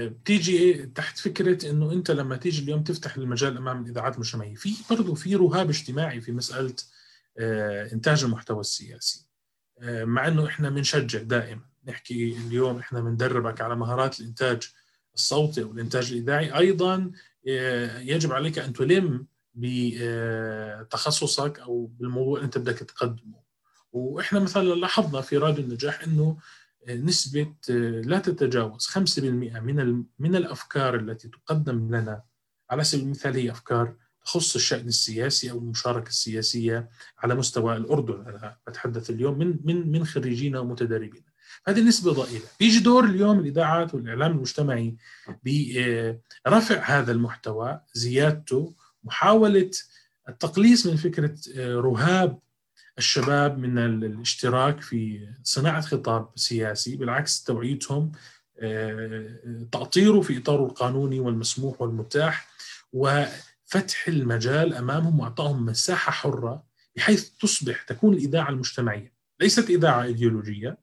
[0.06, 5.14] بتيجي تحت فكرة إنه أنت لما تيجي اليوم تفتح المجال أمام الإذاعات المجتمعية في برضه
[5.14, 6.74] في رهاب اجتماعي في مسألة
[7.38, 9.26] آه، إنتاج المحتوى السياسي.
[9.80, 14.72] آه، مع إنه إحنا بنشجع دائما نحكي اليوم إحنا بندربك على مهارات الإنتاج
[15.14, 16.58] الصوتي والانتاج الإذاعي.
[16.58, 17.10] أيضا
[17.48, 23.42] آه، يجب عليك أن تلم بتخصصك أو بالموضوع اللي أنت بدك تقدمه.
[23.92, 26.38] وإحنا مثلا لاحظنا في راديو النجاح إنه
[26.88, 27.54] نسبة
[28.04, 32.22] لا تتجاوز 5% من من الأفكار التي تقدم لنا.
[32.70, 36.88] على سبيل المثال هي أفكار تخص الشأن السياسي أو المشاركة السياسية
[37.18, 38.20] على مستوى الأردن.
[38.20, 41.24] أنا بتحدث اليوم من من من خريجينا ومتدربين
[41.66, 42.44] هذه نسبة ضئيلة.
[42.60, 44.96] بيجي دور اليوم الإذاعات والإعلام المجتمعي
[45.44, 49.70] برفع هذا المحتوى زيادته محاولة
[50.28, 52.38] التقليص من فكرة رهاب
[52.98, 58.12] الشباب من الاشتراك في صناعة خطاب سياسي بالعكس توعيتهم
[59.72, 62.48] تأطيره في إطاره القانوني والمسموح والمتاح
[62.92, 66.64] وفتح المجال أمامهم وأعطاهم مساحة حرة
[66.96, 69.12] بحيث تصبح تكون الإذاعة المجتمعية.
[69.40, 70.78] ليست إذاعة إيديولوجية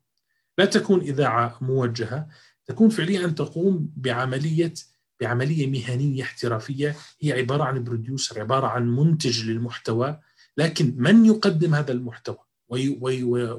[0.58, 2.28] لا تكون إذاعة موجهة
[2.66, 4.74] تكون فعليا أن تقوم بعملية
[5.22, 6.96] بعملية مهنية احترافية.
[7.22, 10.20] هي عبارة عن بروديوسر عبارة عن منتج للمحتوى.
[10.58, 12.38] لكن من يقدم هذا المحتوى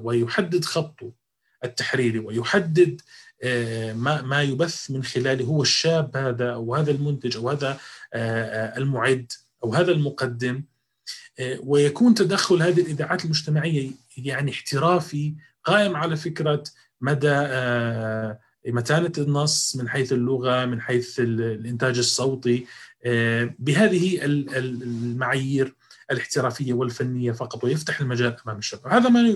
[0.03, 1.13] ويحدد خطه
[1.65, 3.01] التحريري ويحدد
[3.43, 7.79] آه، ما يبث من خلاله هو الشاب هذا أو هذا المنتج أو هذا
[8.15, 9.33] آه، آه، المعد
[9.65, 10.63] أو هذا المقدم
[11.61, 16.65] ويكون تدخل هذه الإذاعات المجتمعية يعني احترافي قائم على فكرة
[17.01, 17.35] مدى
[18.67, 22.67] متانة النص من حيث اللغة من حيث الإنتاج الصوتي
[23.59, 25.75] بهذه المعايير.
[26.11, 29.35] الاحترافية والفنية فقط ويفتح المجال أمام الشباب هذا ما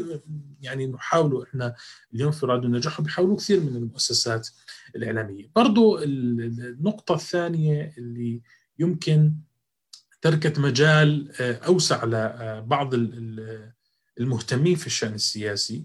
[0.61, 1.75] يعني نحاوله إحنا
[2.15, 4.49] اليوم في راديو النجاح وبيحاولوا كثير من المؤسسات
[4.97, 5.51] الإعلامية.
[5.57, 8.43] برضو النقطة الثانية اللي
[8.79, 9.35] يمكن
[10.23, 12.95] تركت مجال آه، أوسع لبعض
[14.21, 15.85] المهتمين في الشأن السياسي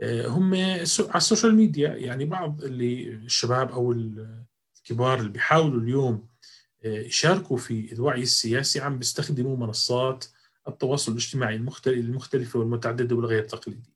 [0.00, 0.82] آه، هم على
[1.16, 1.88] السوشيال ميديا.
[1.88, 6.31] يعني بعض اللي الشباب أو الكبار اللي بيحاولوا اليوم
[6.84, 10.24] يشاركوا في الوعي السياسي عم بيستخدموا منصات
[10.68, 13.92] التواصل الاجتماعي المختلفة والمتعددة والغير تقليدية.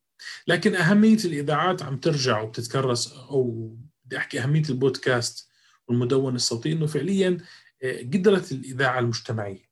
[0.47, 5.49] لكن أهمية الإذاعات عم ترجع وبتتكرس أو بدي أحكي أهمية البودكاست
[5.89, 7.39] والمدونة الصوتية أنه فعليا
[7.83, 9.67] آه، قدرت الإذاعة المجتمعية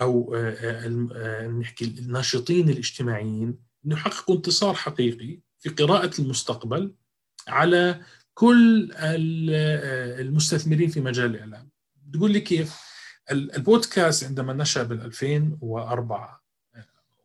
[0.00, 6.94] أو آه، آه، نحكي الناشطين الاجتماعيين أنه يحققوا انتصار حقيقي في قراءة المستقبل
[7.48, 8.02] على
[8.34, 8.92] كل
[10.20, 11.73] المستثمرين في مجال الإعلام.
[12.14, 12.80] تقول لي كيف؟
[13.30, 16.44] البودكاست عندما نشأ بال 2004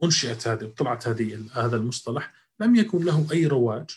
[0.04, 3.90] أنشئت هذه وطلعت هذه هذا المصطلح لم يكن له أي رواج.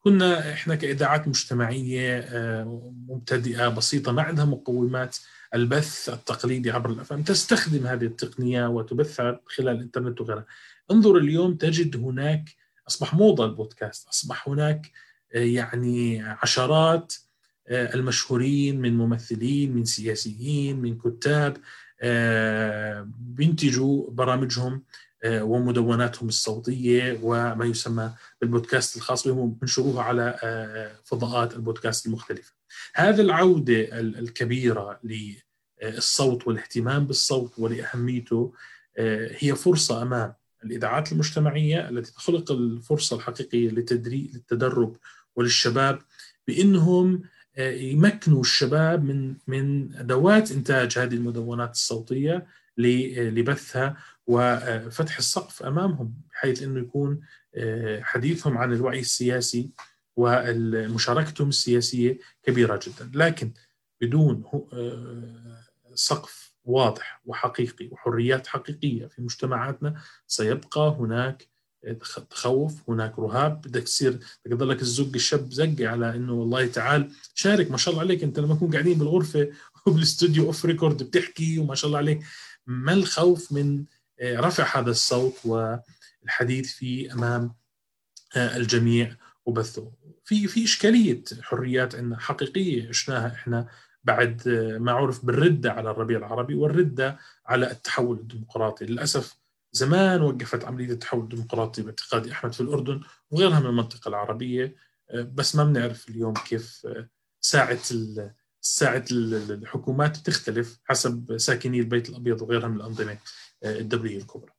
[0.00, 5.16] كنا إحنا كإذاعات مجتمعية آه، مبتدئة بسيطة ما عندها مقومات
[5.54, 7.22] البث التقليدي عبر الأفلام.
[7.22, 10.46] تستخدم هذه التقنية وتبثها خلال الإنترنت وغيرها.
[10.90, 12.56] انظر اليوم تجد هناك
[12.88, 14.90] أصبح موضة البودكاست أصبح هناك
[15.34, 17.14] آه، يعني عشرات
[17.70, 21.56] المشهورين من ممثلين من سياسيين من كتاب
[22.02, 24.82] آه، بينتجوا برامجهم
[25.24, 30.38] آه، ومدوناتهم الصوتية وما يسمى بالبودكاست الخاص بهم بنشروها على
[31.04, 32.52] فضاءات البودكاست المختلفة.
[32.94, 38.52] هذه العودة الكبيرة للصوت والاهتمام بالصوت ولأهميته
[39.38, 44.96] هي فرصة أمام الإذاعات المجتمعية التي تخلق الفرصة الحقيقية للتدرب
[45.36, 45.98] وللشباب
[46.46, 47.22] بأنهم
[47.58, 52.46] يمكنوا الشباب من من أدوات إنتاج هذه المدونات الصوتية
[52.78, 57.20] لبثها وفتح السقف أمامهم بحيث إنه يكون
[57.54, 59.70] آه، حديثهم عن الوعي السياسي
[60.16, 63.52] ومشاركتهم السياسية كبيرة جدا، لكن
[64.00, 65.62] بدون آه،
[65.94, 71.51] سقف واضح وحقيقي وحريات حقيقية في مجتمعاتنا سيبقى هناك
[72.30, 73.60] تخوف هناك رهاب.
[73.60, 77.70] بدك تصير بدك تضلك تزق الشاب زقه على إنه والله تعال شارك.
[77.70, 79.48] ما شاء الله عليك أنت لما نكون قاعدين بالغرفة
[79.86, 82.22] وبالاستوديو off record بتحكي وما شاء الله عليك.
[82.66, 83.84] ما الخوف من
[84.20, 87.54] آه، رفع هذا الصوت والحديث فيه أمام
[88.36, 89.16] آه، الجميع
[89.46, 89.92] وبثه؟
[90.24, 93.68] في في إشكالية حريات عندنا حقيقية عشناها إحنا
[94.04, 98.84] بعد آه، ما عرف بالردة على الربيع العربي والردة على التحول الديمقراطي.
[98.84, 99.41] للأسف
[99.72, 104.76] زمان وقفت عملية التحول الديمقراطي باعتقادي أحمد في الأردن وغيرها من المنطقة العربية.
[105.10, 107.08] آه، بس ما بنعرف اليوم كيف آه،
[107.40, 107.78] ساعة
[108.60, 113.18] ساعة الحكومات تختلف حسب ساكني البيت الأبيض وغيرها من الأنظمة
[113.62, 114.52] آه، الدولية الكبرى.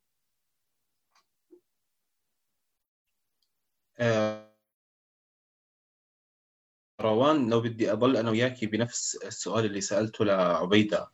[7.00, 11.10] روان لو بدي أضل أنا وياكي بنفس السؤال اللي سألته لعبيدة.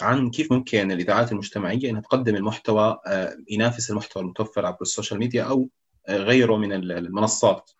[0.00, 5.42] عن كيف ممكن الإذاعات المجتمعية إنها تقدم المحتوى آه، ينافس المحتوى المتوفر عبر السوشيال ميديا
[5.42, 5.68] أو
[6.08, 7.70] آه، غيره من المنصات.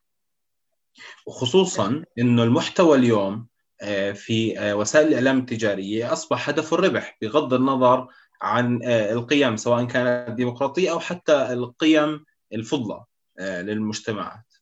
[1.26, 3.46] وخصوصا إنه المحتوى اليوم
[3.80, 8.08] آه، في وسائل الإعلام التجارية أصبح هدف الربح بغض النظر
[8.42, 13.04] عن القيم سواء كانت ديمقراطيه أو حتى القيم الفضلى
[13.40, 14.54] للمجتمعات.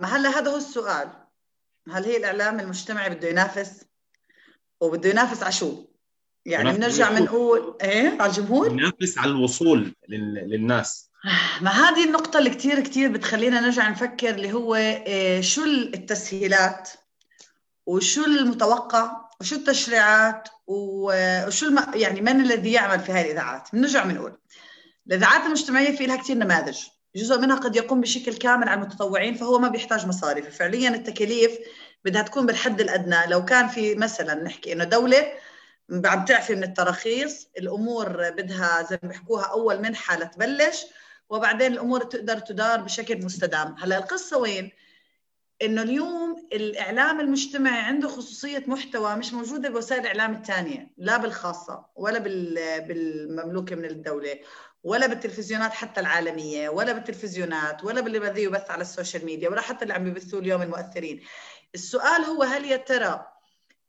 [0.00, 1.10] ما هلا هذا هو السؤال.
[1.90, 3.87] هل هي الإعلام المجتمعي بده ينافس؟
[4.80, 5.84] وبده ينافس على شو؟
[6.46, 11.10] يعني بنرجع بنقول إيه على الجمهور؟ ينافس على الوصول للناس
[11.60, 16.90] ما هذه النقطة اللي كثير كثير بتخلينا نرجع نفكر اللي هو إيه شو التسهيلات
[17.86, 21.78] وشو المتوقع وشو التشريعات وشو الم...
[21.94, 24.38] يعني من الذي يعمل في هذه الإذاعات؟ بنرجع بنقول
[25.06, 26.78] الإذاعات المجتمعية في لها كثير نماذج
[27.16, 31.58] جزء منها قد يقوم بشكل كامل على المتطوعين فهو ما بيحتاج مصاري ففعليا التكاليف
[32.04, 33.26] بدها تكون بالحد الأدنى.
[33.26, 35.32] لو كان في مثلا نحكي إنه دولة
[36.04, 40.86] عم تعفي من التراخيص الأمور بدها زي ما بيحكوها أول منحه لتبلش
[41.28, 43.76] وبعدين الأمور تقدر تدار بشكل مستدام.
[43.78, 44.70] هلأ القصة وين؟
[45.62, 52.18] إنه اليوم الإعلام المجتمعي عنده خصوصية محتوى مش موجودة بوسائل الإعلام الثانية لا بالخاصة ولا
[52.78, 54.38] بالمملوكة من الدولة
[54.82, 59.82] ولا بالتلفزيونات حتى العالمية ولا بالتلفزيونات ولا باللي بده يبث على السوشيال ميديا ولا حتى
[59.82, 61.20] اللي عم يبثوه اليوم المؤثرين.
[61.74, 63.26] السؤال هو هل يا ترى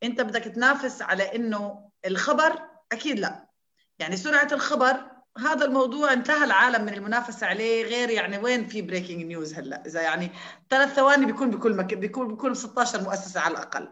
[0.04, 2.62] انت بدك تنافس على انه الخبر؟
[2.92, 3.50] أكيد لا.
[4.00, 9.24] يعني سرعة الخبر هذا الموضوع انتهى العالم من المنافسة عليه غير يعني وين في breaking
[9.24, 10.32] news هلا؟ إذا يعني
[10.70, 11.94] ثلاث ثواني بيكون بكل مك...
[11.94, 13.90] بيكون بكل 16 مؤسسة على الأقل.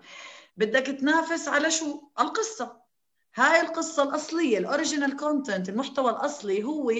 [0.57, 2.87] بدك تنافس على شو؟ القصة.
[3.35, 6.91] هاي القصة الأصلية ال original content المحتوى الأصلي هو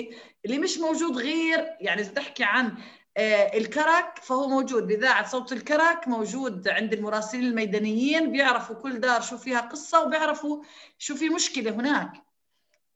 [0.45, 2.77] اللي مش موجود غير يعني إذا تحكي عن
[3.17, 4.87] الكرك فهو موجود.
[4.87, 10.63] بإذاعة صوت الكرك موجود عند المراسلين الميدانيين بيعرفوا كل دار شو فيها قصة وبيعرفوا
[10.97, 12.11] شو في مشكلة هناك.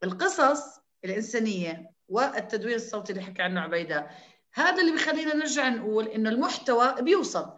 [0.04, 4.10] القصص الإنسانية والتدوين الصوتي اللي حكى عنه عبيدة
[4.54, 7.52] هذا اللي بيخلينا نرجع نقول إنه المحتوى بيوصل.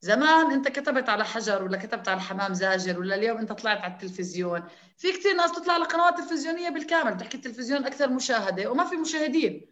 [0.00, 3.92] زمان أنت كتبت على حجر ولا كتبت على حمام زاجر ولا اليوم أنت طلعت على
[3.92, 4.62] التلفزيون.
[4.96, 9.66] في كثير ناس تطلع على قنوات تلفزيونية بالكامل بتحكي التلفزيون أكثر مشاهدة وما في مشاهدين.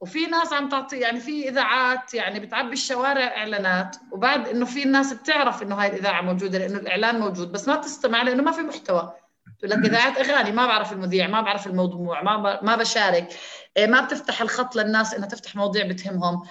[0.00, 5.12] وفي ناس عم تعطي يعني في إذاعات يعني بتعبي الشوارع إعلانات وبعد إنه في ناس
[5.12, 9.12] بتعرف إنه هاي الإذاعة موجودة لأنه الإعلان موجود بس ما بتستمع لأنه ما في محتوى.
[9.58, 13.28] تقول لك إذاعات أغاني ما بعرف المذيع ما بعرف الموضوع ما ما بشارك.
[13.76, 16.42] إيه، ما بتفتح الخط للناس إنها تفتح مواضيع بتهمهم.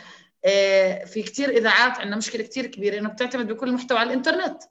[0.45, 4.63] إيه، في كثير إذاعات عندنا مشكلة كثير كبيرة إنه بتعتمد بكل المحتوى على الإنترنت.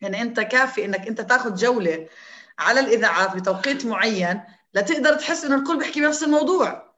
[0.00, 2.06] يعني أنت كافي إنك أنت تاخذ جولة
[2.58, 4.40] على الإذاعات بتوقيت معين
[4.74, 6.89] لتقدر تحس إنه الكل بيحكي بنفس الموضوع.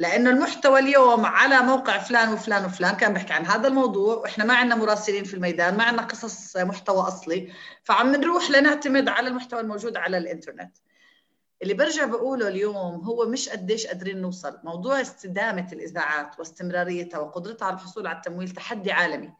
[0.00, 4.54] لأنه المحتوى اليوم على موقع فلان وفلان وفلان كان بيحكي عن هذا الموضوع وإحنا ما
[4.54, 7.52] عندنا مراسلين في الميدان ما عندنا قصص محتوى أصلي
[7.84, 10.76] فعم نروح لنعتمد على المحتوى الموجود على الإنترنت.
[11.62, 14.58] اللي برجع بقوله اليوم هو مش قديش قادرين نوصل.
[14.64, 19.32] موضوع استدامة الإذاعات واستمراريتها وقدرتها على الحصول على التمويل تحدي عالمي.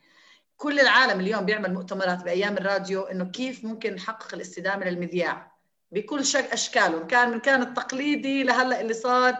[0.56, 5.52] كل العالم اليوم بيعمل مؤتمرات بأيام الراديو إنه كيف ممكن نحقق الاستدامة للمذياع
[5.92, 9.36] بكل شك أشكاله كان من كان التقليدي لهلأ اللي صار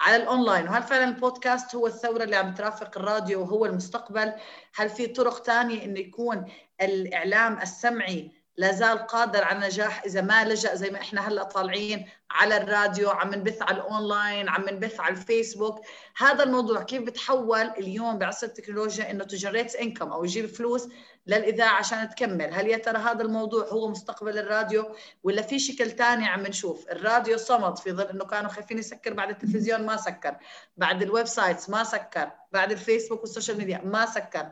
[0.00, 0.68] على الأونلاين.
[0.68, 4.32] وهل فعلا البودكاست هو الثورة اللي عم ترافق الراديو وهو المستقبل؟
[4.74, 6.44] هل في طرق ثانية إنه يكون
[6.80, 12.08] الإعلام السمعي لا زال قادر على النجاح إذا ما لجأ زي ما إحنا هلأ طالعين
[12.30, 15.80] على الراديو عم نبث على الأونلاين عم نبث على الفيسبوك.
[16.16, 20.88] هذا الموضوع كيف بتحول اليوم بعصر التكنولوجيا إنه ت generate income أو يجيب فلوس
[21.26, 26.26] للإذاعة عشان تكمل؟ هل يا ترى هذا الموضوع هو مستقبل الراديو ولا في شكل ثاني
[26.26, 30.36] عم نشوف؟ الراديو صمد في ظل إنه كانوا خايفين يسكر بعد التلفزيون ما سكر
[30.76, 34.48] بعد ال websites ما سكر بعد الفيسبوك والسوشيال ميديا ما سكر.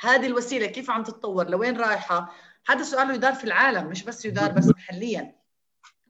[0.00, 2.34] هذه الوسيلة كيف عم تتطور؟ لوين رايحة؟
[2.68, 5.38] هذا سؤال يدار في العالم مش بس يدار بس محليا.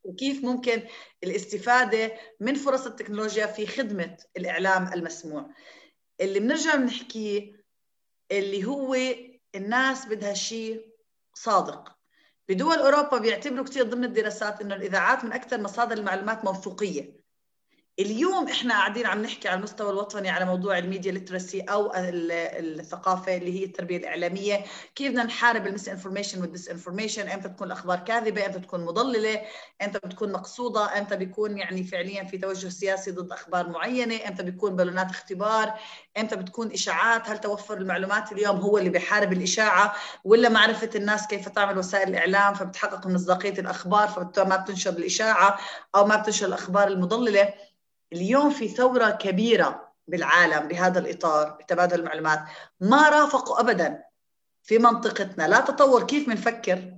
[0.05, 0.83] وكيف ممكن
[1.25, 5.51] الاستفادة من فرص التكنولوجيا في خدمة الإعلام المسموع؟
[6.21, 7.65] اللي بنرجع بنحكيه
[8.31, 8.97] اللي هو
[9.55, 10.95] الناس بدها شيء
[11.35, 11.97] صادق.
[12.49, 17.19] بدول أوروبا بيعتبروا كثير ضمن الدراسات إنه الإذاعات من أكثر مصادر المعلومات موثوقية.
[18.01, 23.37] اليوم إحنا قاعدين عم نحكي على المستوى الوطني على موضوع ال media literacy أو الثقافة
[23.37, 24.65] اللي هي التربية الإعلامية.
[24.95, 29.41] كيف بدنا نحارب ال misinformation وال disinformation إمتى تكون الأخبار كاذبة؟ إمتى تكون مضللة؟
[29.83, 34.77] إمتى بتكون مقصودة؟ إمتى بيكون يعني فعليا في توجه سياسي ضد أخبار معينة؟ إمتى بيكون
[34.77, 35.75] بالونات اختبار؟
[36.19, 41.49] إمتى بتكون إشاعات؟ هل توفر المعلومات اليوم هو اللي بيحارب الإشاعة؟ ولا معرفة الناس كيف
[41.49, 45.59] تعمل وسائل الإعلام فبتحقق مصداقية الأخبار فما بتنشر الإشاعة
[45.95, 47.55] أو ما بتنشر الأخبار المضللة؟
[48.13, 52.41] اليوم في ثورة كبيرة بالعالم بهذا الإطار بتبادل المعلومات
[52.81, 54.05] ما رافقوا أبدا
[54.63, 55.49] في منطقتنا.
[55.49, 56.93] لا تطور كيف بنفكر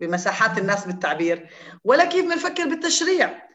[0.00, 1.50] بمساحات الناس بالتعبير
[1.84, 3.45] ولا كيف بنفكر بالتشريع.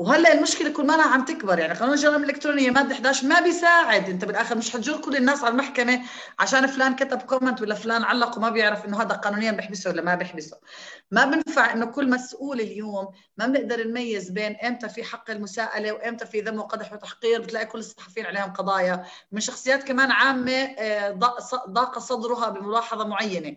[0.00, 4.08] وهلا المشكلة كل ما عم تكبر يعني قانون الجرائم الإلكترونية مادة 11 ما بيساعد.
[4.08, 6.02] أنت بالآخر مش حتجر كل الناس على المحكمة
[6.38, 10.14] عشان فلان كتب كومنت ولا فلان علق وما بيعرف إنه هذا قانونيا بيحبسه ولا ما
[10.14, 10.56] بيحبسه.
[11.10, 16.26] ما بنفع إنه كل مسؤول اليوم ما بنقدر نميز بين إمتى في حق المساءلة وإمتى
[16.26, 19.04] في ذم وقدح وتحقير بتلاقي كل الصحفيين عليهم قضايا.
[19.32, 21.10] من شخصيات كمان عامة آه،
[21.68, 23.56] ضاق صدرها بملاحظة معينة.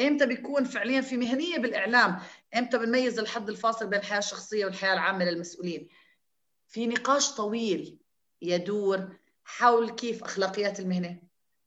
[0.00, 2.18] إمتى بيكون فعليا في مهنية بالإعلام
[2.56, 5.88] إمتى بنميز الحد الفاصل بين الحياة الشخصية والحياة العامة للمسؤولين؟
[6.68, 7.98] في نقاش طويل
[8.42, 9.08] يدور
[9.44, 11.18] حول كيف أخلاقيات المهنة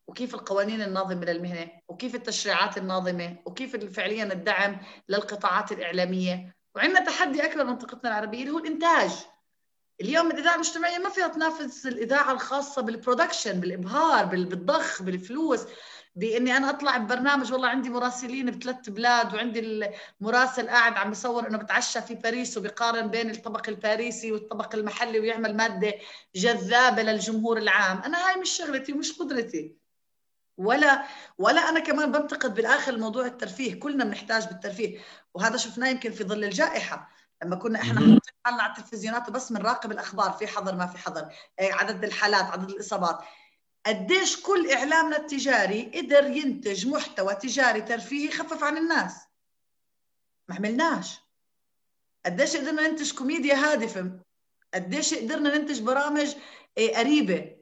[0.08, 6.56] وكيف القوانين الناظمة للمهنة وكيف التشريعات الناظمة وكيف فعليا الدعم للقطاعات الإعلامية.
[6.76, 9.12] وعندنا تحدي أكبر منطقتنا العربية اللي هو الإنتاج.
[10.02, 15.66] اليوم الإذاعة المجتمعية ما فيها تنافس الإذاعة الخاصة بال production بالإبهار بالضخ بالفلوس.
[16.16, 19.60] بإني أنا أطلع ببرنامج والله عندي مراسلين بثلاث بلاد وعندي
[20.22, 25.58] المراسل قاعد عم بيصور إنه بتعشى في باريس وبيقارن بين الطبق الباريسي والطبق المحلي ويعمل
[25.58, 25.94] مادة
[26.36, 29.76] جذابة للجمهور العام، أنا هاي مش شغلتي ومش قدرتي.
[30.58, 31.04] ولا
[31.38, 35.00] ولا أنا كمان بنتقد بالآخر موضوع الترفيه، كلنا بنحتاج بالترفيه،
[35.34, 37.10] وهذا شفناه يمكن في ظل الجائحة،
[37.44, 40.32] لما كنا إحنا حاطين حالنا على التلفزيونات وبس بنراقب الأخبار.
[40.32, 43.20] في حظر ما في حظر، إيه، عدد الحالات، عدد الإصابات،
[43.86, 49.14] قديش كل إعلامنا التجاري قدر ينتج محتوى تجاري ترفيهي يخفف عن الناس؟
[50.50, 51.20] ما عملناش
[52.26, 54.12] قديش قدرنا ننتج كوميديا هادفة؟
[54.74, 56.36] قديش قدرنا ننتج برامج
[56.78, 57.56] إيه، قريبة؟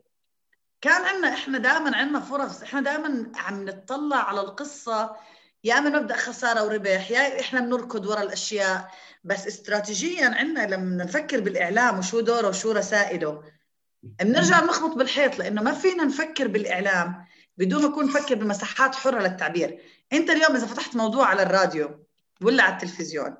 [0.82, 5.16] كان عندنا إحنا دائما عندنا فرص إحنا دائما عم نطلع على القصة
[5.64, 8.92] يا من مبدا خسارة وربح يا إحنا بنركض ورا الأشياء.
[9.24, 13.44] بس استراتيجيا عندنا لما نفكر بالإعلام وشو دوره وشو رسائله
[14.04, 17.26] بنرجع نخبط بالحيط لأنه ما فينا نفكر بالإعلام
[17.58, 19.80] بدون ما نكون نفكر بمساحات حرة للتعبير.
[20.14, 22.06] أنت اليوم إذا فتحت موضوع على الراديو
[22.42, 23.36] ولا على التلفزيون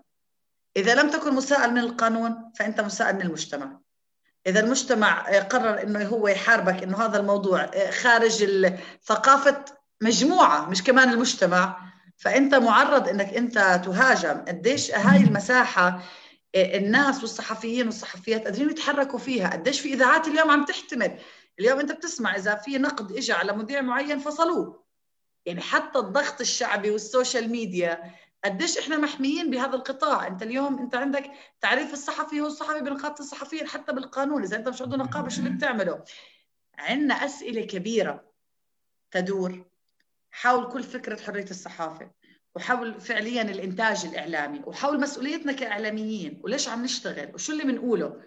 [0.78, 3.80] إذا لم تكن مساءل من القانون فأنت مساءل من المجتمع.
[4.48, 8.68] إذا المجتمع قرر إنه هو يحاربك إنه هذا الموضوع خارج
[9.06, 9.66] ثقافة
[10.02, 11.80] مجموعة مش كمان المجتمع
[12.18, 14.46] فأنت معرض إنك أنت تهاجم.
[14.48, 16.04] قديش هاي المساحة
[16.56, 19.50] الناس والصحفيين والصحفيات قادرين يتحركوا فيها.
[19.50, 21.20] قديش في إذاعات اليوم عم تحتمل؟
[21.60, 24.84] اليوم أنت بتسمع إذا في نقد اجى على مذيع معين فصلوه.
[25.46, 28.12] يعني حتى الضغط الشعبي والسوشيال ميديا
[28.46, 31.32] قديش إحنا محميين بهذا القطاع؟ أنت اليوم أنت عندك
[31.62, 34.44] تعريف الصحفي هو الصحفي بنقابه الصحفيين حتى بالقانون.
[34.44, 36.04] إذا أنت مش عنده نقابة شو اللي بتعمله
[36.78, 38.24] عندنا أسئلة كبيرة
[39.12, 39.66] تدور
[40.32, 42.12] حول كل فكرة حرية الصحافة.
[42.56, 48.22] وحول فعليا الإنتاج الإعلامي وحول مسؤوليتنا كإعلاميين وليش عم نشتغل؟ وشو اللي بنقوله؟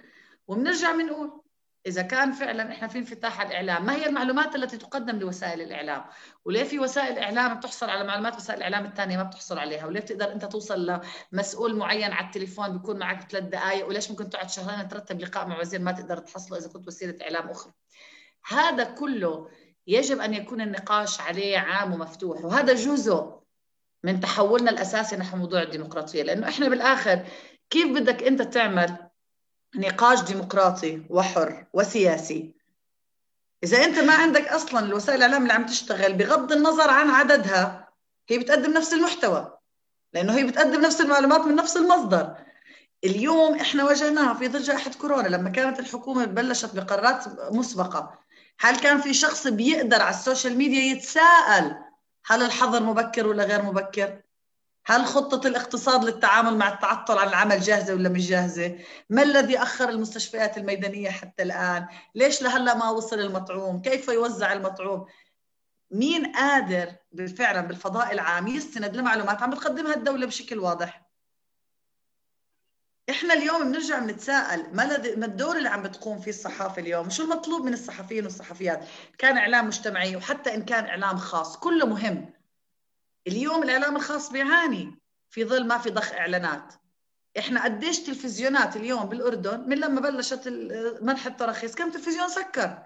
[0.48, 1.42] وبنرجع بنقول
[1.86, 6.04] إذا كان فعلا إحنا في انفتاح على الإعلام ما هي المعلومات التي تقدم لوسائل الإعلام؟
[6.44, 10.32] وليه في وسائل إعلام بتحصل على معلومات وسائل الاعلام الثانية ما بتحصل عليها؟ وليه بتقدر
[10.32, 11.00] أنت توصل
[11.32, 15.60] لمسؤول معين على التليفون بيكون معك ثلاث دقائق وليش ممكن تقعد شهرين ترتب لقاء مع
[15.60, 17.72] وزير ما تقدر تحصله إذا كنت وسيله إعلام أخرى؟
[18.48, 19.48] هذا كله
[19.86, 23.45] يجب أن يكون النقاش عليه عام ومفتوح وهذا جزء
[24.07, 26.22] من تحولنا الأساسي نحو موضوع الديمقراطية.
[26.22, 27.26] لأنه إحنا بالآخر
[27.70, 28.96] كيف بدك أنت تعمل
[29.76, 32.54] نقاش ديمقراطي وحر وسياسي؟
[33.64, 37.88] إذا أنت ما عندك أصلا الوسائل الإعلام اللي عم تشتغل بغض النظر عن عددها
[38.28, 39.59] هي بتقدم نفس المحتوى
[40.12, 42.34] لأنه هي بتقدم نفس المعلومات من نفس المصدر.
[43.04, 48.18] اليوم إحنا واجهناها في ظل جائحه كورونا لما كانت الحكومة بلشت بقرارات مسبقة.
[48.61, 51.86] هل كان في شخص بيقدر على السوشيال ميديا يتساءل
[52.26, 54.22] هل الحظر مبكر ولا غير مبكر؟
[54.86, 58.78] هل خطة الاقتصاد للتعامل مع التعطل عن العمل جاهزة ولا مش جاهزة؟
[59.10, 65.06] ما الذي أخر المستشفيات الميدانية حتى الآن؟ ليش لهلا ما وصل المطعوم؟ كيف يوزع المطعوم؟
[65.90, 66.92] مين قادر
[67.38, 71.05] فعلا بالفضاء العام يستند لمعلومات عم بتقدمها الدولة بشكل واضح؟
[73.11, 74.86] إحنا اليوم بنرجع بنتساءل ما
[75.16, 78.84] ما الدور اللي عم بتقوم فيه الصحافة اليوم؟ شو المطلوب من الصحفيين والصحفيات؟
[79.18, 82.32] كان إعلام مجتمعي وحتى إن كان إعلام خاص كله مهم.
[83.26, 84.98] اليوم الإعلام الخاص بيعاني.
[85.30, 86.74] في ظل ما في ضخ إعلانات.
[87.38, 90.48] إحنا قديش تلفزيونات اليوم بالأردن من لما بلشت
[91.02, 92.78] منح التراخيص؟ كم تلفزيون سكر؟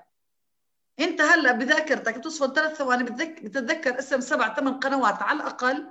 [1.01, 5.87] أنت هلأ بذاكرتك بتصفن ثلاث ثواني بتتذكر اسم سبع ثمان قنوات على الأقل.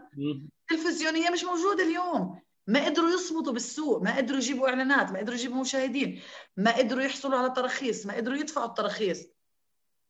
[0.70, 2.42] تلفزيونية مش موجودة اليوم.
[2.70, 6.22] ما قدروا يصمدوا بالسوق ما قدروا يجيبوا إعلانات ما قدروا يجيبوا مشاهدين
[6.58, 9.26] ما قدروا يحصلوا على تراخيص ما قدروا يدفعوا التراخيص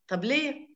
[0.08, 0.70] طب ليه؟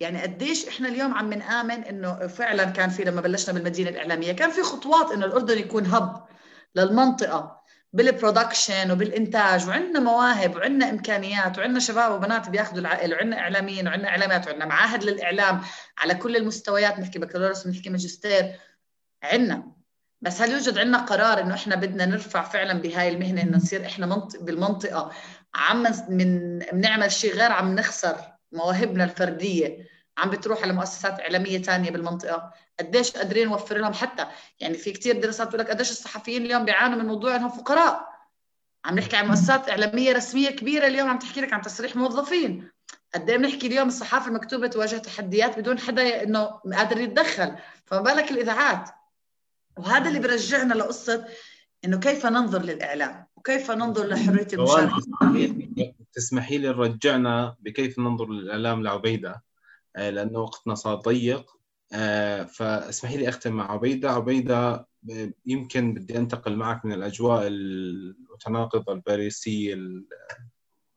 [0.00, 4.50] يعني قديش إحنا اليوم عم نآمن إنه فعلا كان في لما بلشنا بالمدينة الإعلامية كان
[4.50, 6.24] في خطوات إنه الأردن يكون هب
[6.74, 7.58] للمنطقة
[7.92, 14.46] بالبرودكشن وبالإنتاج وعندنا مواهب وعندنا إمكانيات وعندنا شباب وبنات بياخذوا العقل وعندنا إعلاميين وعندنا إعلامات
[14.46, 15.60] وعندنا معاهد للإعلام
[15.98, 18.60] على كل المستويات نحكي بكالوريوس ونحكي ماجستير
[19.22, 19.77] عندنا.
[20.20, 24.06] بس هل يوجد عندنا قرار إنه إحنا بدنا نرفع فعلا بهاي المهنة إنه نصير إحنا
[24.06, 25.12] منطق بالمنطقة؟
[25.54, 28.16] عم من بنعمل شيء غير عم نخسر
[28.52, 29.86] مواهبنا الفردية.
[30.18, 32.52] عم بتروح على مؤسسات إعلامية ثانية بالمنطقة.
[32.80, 34.26] قديش قادرين نوفر لهم حتى؟
[34.60, 38.08] يعني في كثير دراسات بتقول لك قديش الصحفيين اليوم بيعانوا من موضوع إنهم فقراء.
[38.84, 42.70] عم نحكي عن مؤسسات إعلامية رسمية كبيرة اليوم عم تحكي لك عن تسريح موظفين.
[43.14, 47.56] قد إيه بنحكي اليوم الصحافة المكتوبة تواجه تحديات بدون حدا إنه قادر يتدخل.
[47.86, 48.97] فما بالك الإذاعات؟
[49.78, 51.26] وهذا اللي برجعنا لقصة
[51.84, 55.02] إنه كيف ننظر للإعلام وكيف ننظر لحرية المشاركة.
[56.12, 59.42] تسمحي لي رجعنا بكيف ننظر للإعلام لعبيدة.
[59.96, 61.50] آه، لأنه وقتنا صار ضيق.
[61.92, 64.10] آه، فاسمحي لي أختم مع عبيدة.
[64.10, 64.88] عبيدة
[65.46, 69.74] يمكن بدي أنتقل معك من الأجواء المتناقضة الباريسية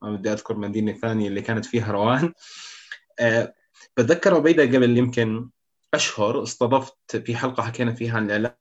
[0.01, 2.33] ما بدي أذكر مدينة ثانية اللي كانت فيها روان.
[3.97, 5.49] بتذكر عبيدة قبل يمكن
[5.93, 8.60] أشهر استضفت في حلقة حكينا فيها عن الإعلام.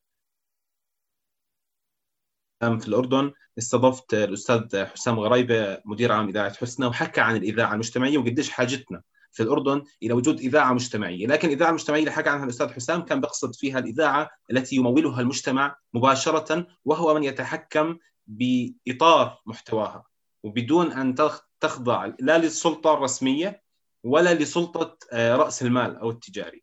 [2.60, 8.50] في الأردن استضفت الأستاذ حسام غريبة مدير عام إذاعة حسنى وحكى عن الإذاعة المجتمعية وقديش
[8.50, 9.02] حاجتنا
[9.32, 13.20] في الأردن إلى وجود إذاعة مجتمعية، لكن الاذاعه المجتمعيه اللي حكى عنها الأستاذ حسام كان
[13.20, 17.96] بيقصد فيها الإذاعة التي يمولها المجتمع مباشرة وهو من يتحكم
[18.26, 20.04] بإطار محتواها
[20.42, 21.14] وبدون أن
[21.60, 23.62] تخضع لا للسلطة الرسمية
[24.04, 26.62] ولا لسلطة آه، رأس المال أو التجاري.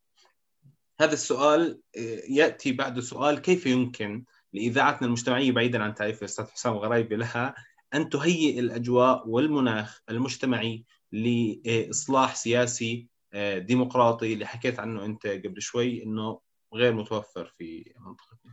[1.01, 4.23] هذا السؤال آه، يأتي بعد سؤال كيف يمكن
[4.53, 7.55] لإذاعتنا المجتمعية بعيدا عن تعريف الاستاذ حسام غرايبي لها
[7.93, 16.03] أن تهيئ الأجواء والمناخ المجتمعي لإصلاح سياسي آه، ديمقراطي اللي حكيت عنه أنت قبل شوي
[16.03, 16.39] إنه
[16.73, 18.51] غير متوفر في منطقتنا.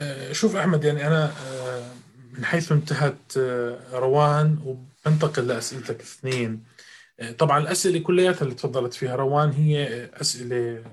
[0.00, 1.92] آه، شوف أحمد يعني أنا آه،
[2.32, 3.38] من حيث انتهت
[3.92, 4.58] روان
[5.06, 6.64] وبنتقل لاسئلتك اثنين
[7.38, 10.84] طبعا الأسئلة كلياتها اللي تفضلت فيها روان هي أسئلة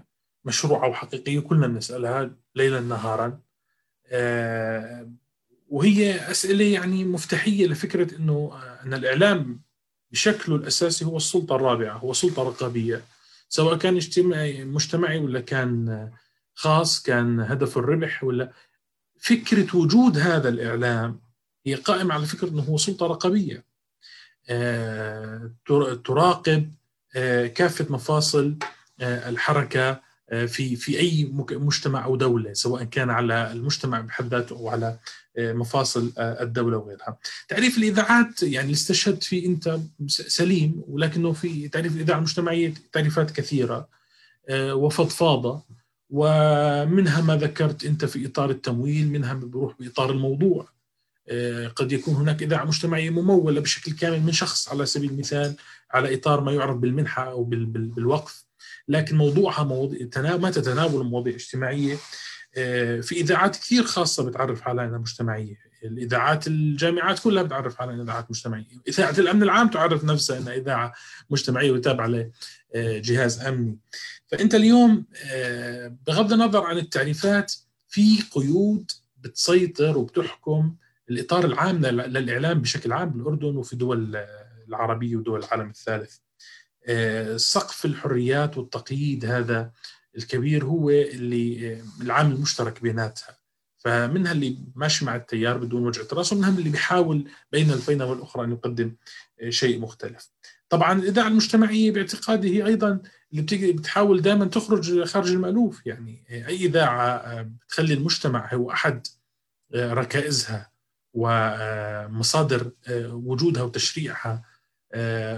[0.45, 3.39] مشروعة وحقيقية كلنا بنسألها ليلا نهارا
[5.69, 9.61] وهي أسئلة يعني مفتاحية لفكرة إنه أن الإعلام
[10.11, 13.03] بشكله الأساسي هو السلطة الرابعة هو سلطة رقابية
[13.49, 16.09] سواء كان اجتماعي مجتمعي ولا كان
[16.53, 18.51] خاص كان هدف الربح ولا.
[19.19, 21.21] فكرة وجود هذا الإعلام
[21.65, 23.65] هي قائمة على فكرة إنه هو سلطة رقابية
[24.49, 25.51] آه،
[26.05, 26.73] تراقب
[27.15, 28.57] آه، كافة مفاصل
[28.99, 34.69] آه، الحركة في في أي مجتمع أو دولة سواء كان على المجتمع بحد ذاته أو
[34.69, 34.99] على
[35.37, 37.17] مفاصل الدولة وغيرها.
[37.47, 43.87] تعريف الإذاعات يعني اللي استشهدت فيه أنت سليم ولكنه في تعريف الإذاعة المجتمعية تعريفات كثيرة
[44.51, 45.61] وفضفاضه
[46.09, 50.67] ومنها ما ذكرت أنت في إطار التمويل، منها بروح بإطار الموضوع.
[51.75, 55.55] قد يكون هناك إذاعة مجتمعية ممولة بشكل كامل من شخص على سبيل المثال
[55.91, 58.48] على إطار ما يعرف بالمنحة أو بالوقف
[58.89, 61.97] لكن موضوعها مواضيع ما تتناول مواضيع اجتماعيه
[62.57, 65.55] آه، في إذاعات كثير خاصة بتعرف حالها إنها مجتمعية.
[65.83, 68.65] الإذاعات الجامعات كلها بتعرف حالها إنها إذاعات مجتمعية.
[68.87, 70.93] إذاعة الأمن العام تعرف نفسها إنها إذاعة
[71.29, 72.31] مجتمعية وتابعة
[72.75, 73.77] لجهاز أمني.
[74.27, 77.53] فأنت اليوم آه، بغض النظر عن التعريفات
[77.87, 80.75] في قيود بتسيطر وبتحكم
[81.09, 84.25] الإطار العام للإعلام بشكل عام بالأردن وفي دول
[84.67, 86.15] العربية ودول العالم الثالث.
[86.17, 86.28] آه،
[87.35, 89.71] سقف الحريات والتقييد هذا
[90.17, 93.39] الكبير هو اللي العامل المشترك بيناتها
[93.77, 98.51] فمنها اللي ماشي مع التيار بدون وجهه راس ومنها اللي بيحاول بين الفينة والأخرى أن
[98.51, 98.95] يقدم
[99.49, 100.29] شيء مختلف.
[100.69, 102.99] طبعا الإذاعة المجتمعية باعتقادي هي أيضا
[103.31, 109.07] اللي بتحاول دائما تخرج خارج المألوف يعني أي إذاعة بتخلي المجتمع هو أحد
[109.75, 110.71] ركائزها
[111.13, 112.71] ومصادر
[113.09, 114.43] وجودها وتشريعها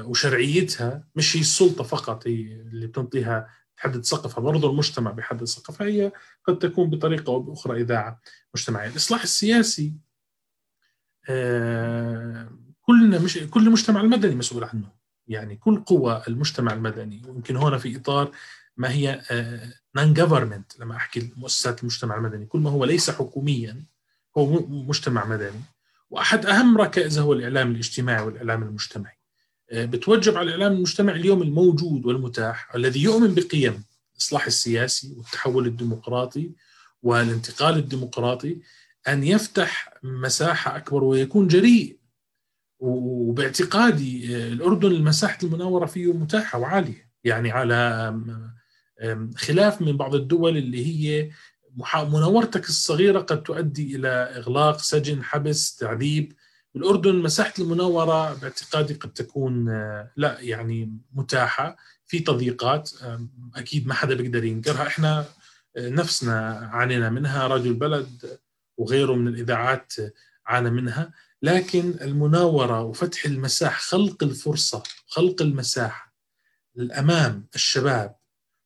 [0.05, 6.11] وشرعيتها مش هي السلطة فقط هي اللي بتنطيها تحدد سقفها برضه المجتمع بيحدد سقفها هي
[6.47, 8.21] قد تكون بطريقة أو بأخرى إذاعة
[8.55, 8.89] مجتمعية.
[8.89, 9.93] الإصلاح السياسي
[11.29, 12.49] آه،
[12.81, 14.91] كلنا مش كل المجتمع المدني مسؤول عنه.
[15.27, 18.31] يعني كل قوى المجتمع المدني ويمكن هنا في إطار
[18.77, 19.21] ما هي
[19.95, 22.45] نون آه، جفرمنت لما أحكي مؤسسات المجتمع المدني.
[22.45, 23.83] كل ما هو ليس حكوميا
[24.37, 25.61] هو مجتمع مدني.
[26.09, 29.20] وأحد أهم ركائزه هو الإعلام الاجتماعي والإعلام المجتمعي.
[29.73, 36.51] بتوجب على الاعلام المجتمع اليوم الموجود والمتاح الذي يؤمن بقيم الإصلاح السياسي والتحول الديمقراطي
[37.03, 38.57] والانتقال الديمقراطي
[39.07, 41.97] أن يفتح مساحة أكبر ويكون جريء
[42.79, 48.19] وباعتقادي الأردن المساحة المناوره فيه متاحة وعالية يعني على
[49.35, 51.31] خلاف من بعض الدول اللي هي
[51.95, 56.33] مناورتك الصغيرة قد تؤدي إلى إغلاق سجن حبس تعذيب
[56.75, 61.77] الأردن مساحة المناورة باعتقادي قد تكون آه، لا يعني متاحة.
[62.07, 62.91] في تضييقات
[63.55, 64.87] أكيد ما حدا بيقدر ينكرها.
[64.87, 65.25] إحنا
[65.77, 68.39] آه، نفسنا عانينا منها راديو البلد
[68.77, 69.93] وغيره من الإذاعات
[70.45, 71.11] عانى منها.
[71.41, 76.15] لكن المناورة وفتح المساحة خلق الفرصة خلق المساحة
[76.77, 78.15] الأمام الشباب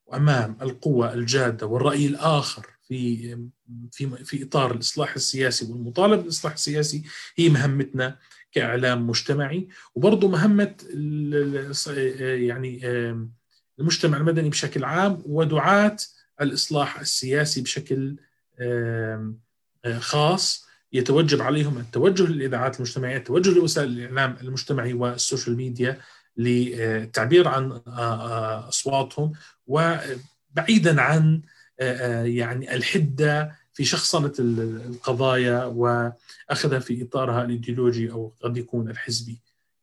[0.05, 3.49] وأمام القوى الجادة والرأي الآخر في
[3.91, 7.03] في في إطار الإصلاح السياسي والمطالبه بالإصلاح السياسي
[7.35, 8.17] هي مهمتنا
[8.51, 10.75] كإعلام مجتمعي وبرضه مهمة
[12.19, 12.81] يعني
[13.79, 15.97] المجتمع المدني بشكل عام ودعاة
[16.41, 18.15] الإصلاح السياسي بشكل
[19.99, 26.01] خاص يتوجب عليهم التوجه للإذاعات المجتمعية، التوجه لوسائل الإعلام المجتمعي والسوشيال ميديا
[26.37, 27.71] للتعبير عن
[28.67, 29.33] أصواتهم
[29.67, 31.41] وبعيدا عن
[31.79, 39.41] يعني الحدة في شخصنة القضايا وأخذها في إطارها الإيديولوجي أو قد يكون الحزبي.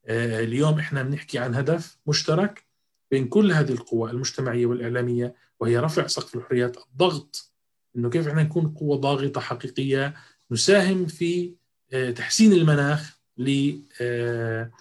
[0.09, 2.65] اليوم إحنا بنحكي عن هدف مشترك
[3.11, 7.53] بين كل هذه القوى المجتمعية والإعلامية وهي رفع سقف الحريات الضغط
[7.97, 10.15] إنه كيف إحنا نكون قوة ضاغطة حقيقية
[10.51, 11.55] نساهم في
[11.93, 14.73] آه، تحسين المناخ للمشاركه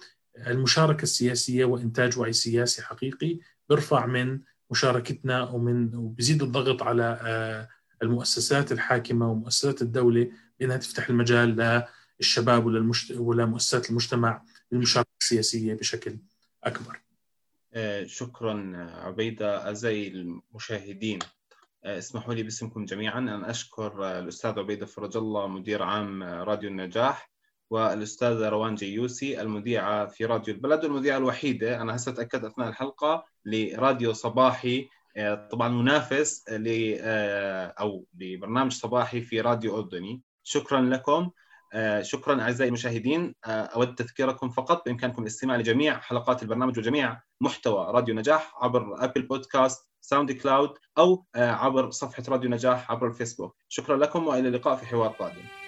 [1.02, 3.38] السياسية وإنتاج وعي سياسي حقيقي
[3.68, 4.38] بيرفع من
[4.72, 7.68] مشاركتنا ومن وبزيد الضغط على آه،
[8.02, 11.82] المؤسسات الحاكمة ومؤسسات الدولة بأنها تفتح المجال
[12.20, 12.66] للشباب.
[13.16, 14.42] ولمؤسسات المجتمع
[14.72, 16.18] للمشاركة السياسية بشكل
[16.64, 17.02] أكبر.
[17.74, 18.72] آه، شكرا
[19.04, 21.18] عبيدة أعزائي المشاهدين
[21.84, 26.70] آه، اسمحوا لي باسمكم جميعا أن أشكر آه، الأستاذ عبيدة فرج الله مدير عام راديو
[26.70, 27.31] النجاح
[27.72, 31.82] والأستاذة روان جيوسي المذيعة في راديو البلد والمذيعة الوحيدة.
[31.82, 34.88] أنا هسه تأكدت أثناء الحلقة لراديو صباحي
[35.50, 36.96] طبعا منافس ل
[37.80, 40.22] أو لبرنامج صباحي في راديو أردني.
[40.42, 41.30] شكرا لكم.
[42.00, 43.34] شكرا أعزائي المشاهدين.
[43.46, 49.88] أود تذكيركم فقط بإمكانكم الاستماع لجميع حلقات البرنامج وجميع محتوى راديو نجاح عبر أبل بودكاست
[50.00, 53.56] ساوند كلاود أو عبر صفحة راديو نجاح عبر الفيسبوك.
[53.68, 55.61] شكرا لكم وإلى اللقاء في حوار قادم.